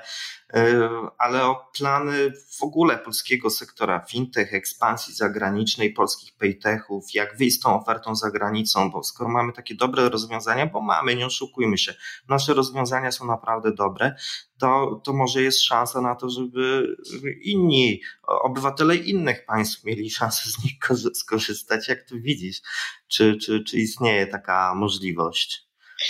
e, 0.54 0.90
ale 1.18 1.46
o 1.46 1.72
plany 1.78 2.32
w 2.60 2.64
ogóle 2.64 2.98
polskiego 2.98 3.50
sektora 3.50 4.06
fintech, 4.10 4.54
ekspansji 4.54 5.14
zagranicznej, 5.14 5.94
polskich 5.94 6.38
paytechów, 6.38 7.06
jak 7.14 7.38
wyjść 7.38 7.58
z 7.58 7.60
tą 7.60 7.82
ofertą 7.82 8.16
za 8.16 8.32
granicą, 8.32 8.92
bo 8.92 9.04
skoro 9.04 9.30
mamy 9.30 9.54
takie 9.54 9.76
dobre 9.76 10.10
rozwiązania, 10.10 10.66
bo 10.66 10.82
mamy, 10.82 11.16
nie 11.16 11.26
oszukujmy 11.26 11.78
się, 11.78 11.94
nasze 12.30 12.54
rozwiązania 12.54 13.12
są 13.12 13.26
naprawdę 13.26 13.74
dobre, 13.74 14.16
to, 14.60 15.02
to 15.04 15.14
może 15.14 15.42
jest 15.42 15.64
szansa 15.64 16.02
na 16.02 16.16
to, 16.16 16.30
żeby 16.30 16.96
inni, 17.42 18.02
obywatele 18.28 18.96
innych 18.96 19.46
państw 19.46 19.84
mieli 19.84 20.10
szansę 20.10 20.50
z 20.50 20.64
nich 20.64 20.74
skorzystać, 21.14 21.88
jak 21.88 22.08
tu 22.10 22.22
widzisz, 22.22 22.62
czy, 23.08 23.38
czy, 23.38 23.64
czy 23.64 23.78
istnieje 23.78 24.28
taka 24.28 24.76
możliwość, 24.76 25.68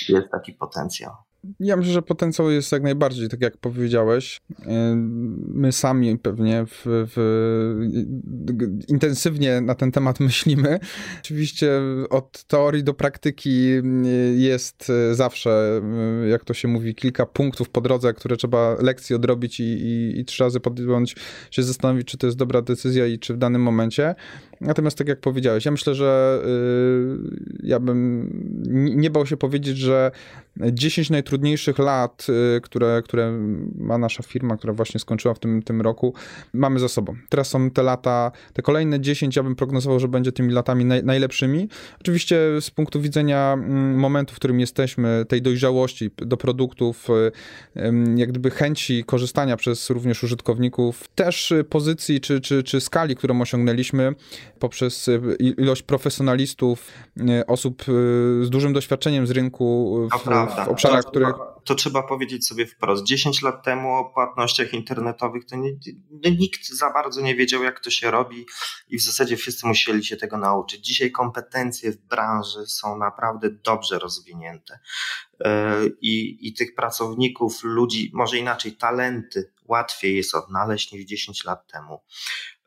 jest 0.10 0.28
taki 0.32 0.54
potencjał. 0.54 1.27
Ja 1.60 1.78
myślę, 1.78 1.94
że 1.94 2.02
potencjał 2.02 2.52
jest 2.52 2.72
jak 2.72 2.84
najbardziej, 2.84 3.30
tak 3.30 3.42
jak 3.42 3.58
powiedziałeś. 3.58 4.42
My 5.48 5.72
sami 5.72 6.18
pewnie 6.18 6.66
w, 6.66 6.82
w, 6.86 7.16
intensywnie 8.88 9.62
na 9.62 9.76
ten 9.76 9.92
temat 9.92 10.20
myślimy. 10.30 10.80
Oczywiście 11.20 11.72
od 12.10 12.44
teorii 12.44 12.84
do 12.84 12.94
praktyki 12.94 13.68
jest 14.36 14.92
zawsze, 15.12 15.82
jak 16.30 16.46
to 16.46 16.54
się 16.54 16.68
mówi, 16.68 16.96
kilka 16.96 17.26
punktów 17.26 17.70
po 17.70 17.82
drodze, 17.82 18.14
które 18.14 18.38
trzeba 18.38 18.76
lekcji 18.82 19.16
odrobić 19.16 19.60
i, 19.60 19.64
i, 19.64 20.20
i 20.20 20.26
trzy 20.26 20.44
razy 20.44 20.60
podjąć, 20.60 21.16
się 21.52 21.64
zastanowić, 21.64 22.08
czy 22.08 22.18
to 22.18 22.28
jest 22.28 22.38
dobra 22.38 22.62
decyzja 22.62 23.08
i 23.08 23.20
czy 23.20 23.34
w 23.34 23.38
danym 23.38 23.62
momencie. 23.62 24.16
Natomiast 24.62 24.98
tak 24.98 25.08
jak 25.08 25.20
powiedziałeś, 25.20 25.66
ja 25.66 25.72
myślę, 25.72 25.96
że 25.96 26.42
y, 26.46 27.58
ja 27.64 27.80
bym 27.80 28.30
nie 28.96 29.10
bał 29.10 29.26
się 29.26 29.38
powiedzieć, 29.38 29.78
że 29.78 30.12
10 30.72 31.10
najtrudniejszych 31.10 31.80
lat, 31.80 32.28
y, 32.58 32.62
które, 32.62 33.02
które 33.06 33.32
ma 33.76 33.98
nasza 33.98 34.24
firma, 34.24 34.58
która 34.58 34.74
właśnie 34.74 35.00
skończyła 35.00 35.34
w 35.34 35.40
tym, 35.40 35.64
tym 35.64 35.82
roku, 35.82 36.14
mamy 36.54 36.80
za 36.80 36.88
sobą. 36.88 37.16
Teraz 37.30 37.48
są 37.48 37.72
te 37.72 37.84
lata, 37.84 38.32
te 38.54 38.62
kolejne 38.62 39.00
10, 39.00 39.36
ja 39.36 39.44
bym 39.44 39.56
prognozował, 39.56 40.00
że 40.00 40.08
będzie 40.08 40.32
tymi 40.32 40.54
latami 40.54 40.86
naj, 40.86 41.04
najlepszymi. 41.04 41.70
Oczywiście 42.02 42.38
z 42.62 42.72
punktu 42.72 43.02
widzenia 43.02 43.54
mm, 43.54 43.96
momentu, 43.96 44.34
w 44.34 44.38
którym 44.38 44.60
jesteśmy, 44.60 45.26
tej 45.28 45.42
dojrzałości 45.42 46.12
do 46.18 46.38
produktów, 46.38 47.08
y, 47.76 47.92
jak 48.16 48.30
gdyby 48.30 48.52
chęci 48.52 49.04
korzystania 49.04 49.58
przez 49.58 49.90
również 49.90 50.24
użytkowników, 50.24 51.08
też 51.16 51.54
pozycji 51.70 52.22
czy, 52.22 52.42
czy, 52.42 52.64
czy 52.64 52.82
skali, 52.82 53.16
którą 53.16 53.42
osiągnęliśmy, 53.42 54.16
poprzez 54.60 55.08
y, 55.08 55.38
ilość 55.40 55.84
profesjonalistów, 55.84 56.92
y, 57.18 57.46
osób 57.46 57.82
y, 57.82 57.86
z 58.46 58.50
dużym 58.50 58.74
doświadczeniem 58.74 59.28
z 59.28 59.32
rynku 59.32 59.98
w, 60.08 60.10
w 60.10 60.68
obszarach, 60.68 61.04
to, 61.04 61.10
których... 61.10 61.36
To 61.66 61.76
trzeba 61.76 62.04
powiedzieć 62.04 62.48
sobie 62.48 62.66
wprost. 62.66 63.04
10 63.04 63.42
lat 63.42 63.64
temu 63.64 63.94
o 63.94 64.06
płatnościach 64.06 64.74
internetowych 64.74 65.46
to 65.46 65.56
nie, 65.56 65.72
nikt 66.32 66.70
za 66.70 66.94
bardzo 66.94 67.22
nie 67.22 67.36
wiedział, 67.36 67.64
jak 67.64 67.80
to 67.80 67.90
się 67.90 68.12
robi 68.12 68.46
i 68.90 68.98
w 68.98 69.02
zasadzie 69.02 69.38
wszyscy 69.38 69.68
musieli 69.68 70.06
się 70.06 70.18
tego 70.18 70.38
nauczyć. 70.38 70.86
Dzisiaj 70.86 71.12
kompetencje 71.12 71.92
w 71.92 71.98
branży 71.98 72.68
są 72.68 72.98
naprawdę 72.98 73.50
dobrze 73.50 74.00
rozwinięte. 74.00 74.80
I, 76.02 76.38
i 76.48 76.54
tych 76.54 76.76
pracowników, 76.76 77.64
ludzi, 77.64 78.12
może 78.14 78.38
inaczej, 78.38 78.72
talenty 78.72 79.52
łatwiej 79.68 80.16
jest 80.16 80.36
odnaleźć 80.36 80.92
niż 80.92 81.06
10 81.06 81.46
lat 81.46 81.68
temu. 81.68 82.02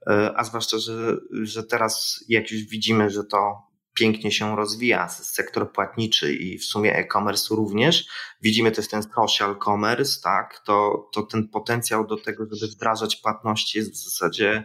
E, 0.06 0.32
a 0.36 0.44
zwłaszcza, 0.44 0.78
że, 0.78 1.16
że 1.42 1.64
teraz 1.64 2.24
jak 2.28 2.50
już 2.50 2.62
widzimy, 2.62 3.10
że 3.10 3.24
to 3.24 3.70
pięknie 3.94 4.32
się 4.32 4.56
rozwija, 4.56 5.08
sektor 5.08 5.72
płatniczy 5.72 6.34
i 6.34 6.58
w 6.58 6.64
sumie 6.64 6.96
e-commerce 6.96 7.54
również, 7.54 8.06
widzimy 8.42 8.72
też 8.72 8.88
ten 8.88 9.02
social 9.02 9.58
commerce, 9.64 10.20
tak, 10.22 10.62
to, 10.64 11.08
to 11.12 11.22
ten 11.22 11.48
potencjał 11.48 12.06
do 12.06 12.16
tego, 12.16 12.46
żeby 12.52 12.72
wdrażać 12.72 13.16
płatności 13.16 13.78
jest 13.78 13.92
w 13.92 14.04
zasadzie 14.04 14.64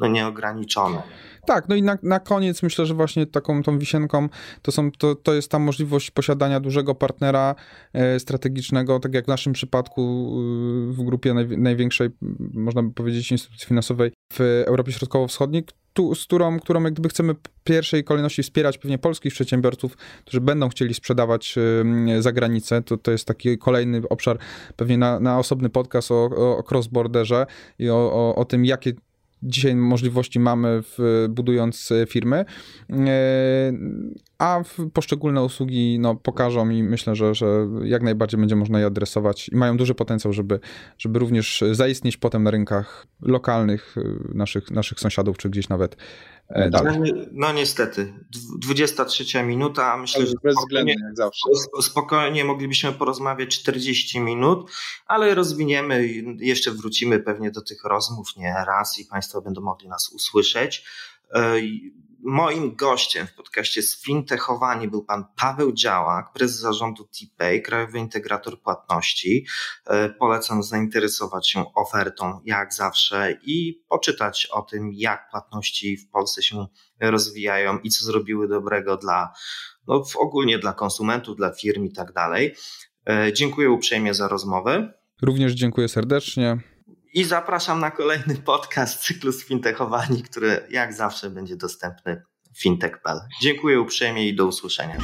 no, 0.00 0.06
nieograniczony. 0.06 0.98
Tak, 1.46 1.68
no 1.68 1.74
i 1.74 1.82
na, 1.82 1.98
na 2.02 2.20
koniec 2.20 2.62
myślę, 2.62 2.86
że 2.86 2.94
właśnie 2.94 3.26
taką 3.26 3.62
tą 3.62 3.78
wisienką 3.78 4.28
to, 4.62 4.72
są, 4.72 4.92
to, 4.92 5.14
to 5.14 5.34
jest 5.34 5.50
ta 5.50 5.58
możliwość 5.58 6.10
posiadania 6.10 6.60
dużego 6.60 6.94
partnera 6.94 7.54
e, 7.92 8.20
strategicznego, 8.20 9.00
tak 9.00 9.14
jak 9.14 9.24
w 9.24 9.28
naszym 9.28 9.52
przypadku 9.52 10.00
e, 10.00 10.92
w 10.92 11.02
grupie 11.02 11.34
naj, 11.34 11.58
największej, 11.58 12.08
można 12.54 12.82
by 12.82 12.92
powiedzieć, 12.92 13.32
instytucji 13.32 13.66
finansowej 13.66 14.12
w 14.32 14.40
Europie 14.66 14.92
Środkowo-Wschodniej, 14.92 15.64
tu, 15.92 16.14
z 16.14 16.24
którą, 16.24 16.60
którą 16.60 16.82
jak 16.82 16.92
gdyby 16.92 17.08
chcemy 17.08 17.34
w 17.34 17.64
pierwszej 17.64 18.04
kolejności 18.04 18.42
wspierać 18.42 18.78
pewnie 18.78 18.98
polskich 18.98 19.32
przedsiębiorców, 19.32 19.96
którzy 20.24 20.40
będą 20.40 20.68
chcieli 20.68 20.94
sprzedawać 20.94 21.54
e, 22.08 22.22
za 22.22 22.32
granicę. 22.32 22.82
To, 22.82 22.96
to 22.96 23.10
jest 23.10 23.24
taki 23.24 23.58
kolejny 23.58 24.02
obszar 24.10 24.38
pewnie 24.76 24.98
na, 24.98 25.20
na 25.20 25.38
osobny 25.38 25.70
podcast 25.70 26.10
o, 26.10 26.24
o 26.24 26.62
cross-borderze 26.70 27.46
i 27.78 27.90
o, 27.90 28.12
o, 28.12 28.34
o 28.34 28.44
tym, 28.44 28.64
jakie 28.64 28.92
dzisiaj 29.42 29.76
możliwości 29.76 30.40
mamy 30.40 30.82
w, 30.82 31.26
budując 31.30 31.92
firmy, 32.06 32.44
e, 32.90 33.72
a 34.38 34.62
poszczególne 34.92 35.42
usługi 35.42 35.98
no, 35.98 36.14
pokażą 36.14 36.70
i 36.70 36.82
myślę, 36.82 37.16
że, 37.16 37.34
że 37.34 37.68
jak 37.84 38.02
najbardziej 38.02 38.40
będzie 38.40 38.56
można 38.56 38.80
je 38.80 38.86
adresować 38.86 39.48
i 39.48 39.56
mają 39.56 39.76
duży 39.76 39.94
potencjał, 39.94 40.32
żeby, 40.32 40.60
żeby 40.98 41.18
również 41.18 41.64
zaistnieć 41.72 42.16
potem 42.16 42.42
na 42.42 42.50
rynkach 42.50 43.06
lokalnych 43.22 43.94
e, 43.98 44.34
naszych, 44.34 44.70
naszych 44.70 45.00
sąsiadów, 45.00 45.38
czy 45.38 45.50
gdzieś 45.50 45.68
nawet 45.68 45.96
E, 46.52 46.70
no, 46.70 46.82
no, 47.32 47.52
niestety, 47.52 48.12
23 48.58 49.42
minuta, 49.42 49.96
myślę, 49.96 50.26
że 50.26 50.32
spokojnie, 50.32 50.94
jak 51.04 51.16
zawsze. 51.16 51.48
spokojnie 51.82 52.44
moglibyśmy 52.44 52.92
porozmawiać 52.92 53.58
40 53.60 54.20
minut, 54.20 54.70
ale 55.06 55.34
rozwiniemy 55.34 56.06
i 56.06 56.36
jeszcze 56.46 56.70
wrócimy 56.70 57.20
pewnie 57.20 57.50
do 57.50 57.62
tych 57.62 57.84
rozmów 57.84 58.36
nie 58.36 58.54
raz 58.66 58.98
i 58.98 59.04
Państwo 59.04 59.42
będą 59.42 59.60
mogli 59.60 59.88
nas 59.88 60.12
usłyszeć. 60.12 60.84
Moim 62.24 62.76
gościem 62.76 63.26
w 63.26 63.34
podcaście 63.34 63.82
Sfintechowani 63.82 64.88
był 64.88 65.04
pan 65.04 65.24
Paweł 65.36 65.72
Działak, 65.72 66.32
prezes 66.32 66.58
zarządu 66.58 67.04
TPay, 67.04 67.62
Krajowy 67.62 67.98
Integrator 67.98 68.60
Płatności. 68.60 69.46
E, 69.86 70.08
polecam 70.08 70.62
zainteresować 70.62 71.50
się 71.50 71.74
ofertą 71.74 72.40
jak 72.44 72.74
zawsze 72.74 73.38
i 73.42 73.84
poczytać 73.88 74.48
o 74.52 74.62
tym, 74.62 74.90
jak 74.92 75.30
płatności 75.30 75.96
w 75.96 76.10
Polsce 76.10 76.42
się 76.42 76.66
rozwijają 77.00 77.78
i 77.78 77.90
co 77.90 78.04
zrobiły 78.04 78.48
dobrego 78.48 78.96
dla, 78.96 79.32
no, 79.86 80.04
ogólnie 80.18 80.58
dla 80.58 80.72
konsumentów, 80.72 81.36
dla 81.36 81.52
firm 81.52 81.84
i 81.84 81.92
tak 81.92 82.12
dalej. 82.12 82.54
E, 83.08 83.32
dziękuję 83.32 83.70
uprzejmie 83.70 84.14
za 84.14 84.28
rozmowę. 84.28 84.92
Również 85.22 85.52
dziękuję 85.52 85.88
serdecznie. 85.88 86.71
I 87.14 87.24
zapraszam 87.24 87.80
na 87.80 87.90
kolejny 87.90 88.36
podcast 88.36 89.00
cyklu 89.00 89.32
Fintechowani, 89.32 90.22
który 90.22 90.66
jak 90.70 90.92
zawsze 90.92 91.30
będzie 91.30 91.56
dostępny 91.56 92.22
w 92.54 92.62
fintech.pl. 92.62 93.20
Dziękuję 93.42 93.80
uprzejmie 93.80 94.28
i 94.28 94.36
do 94.36 94.46
usłyszenia. 94.46 94.98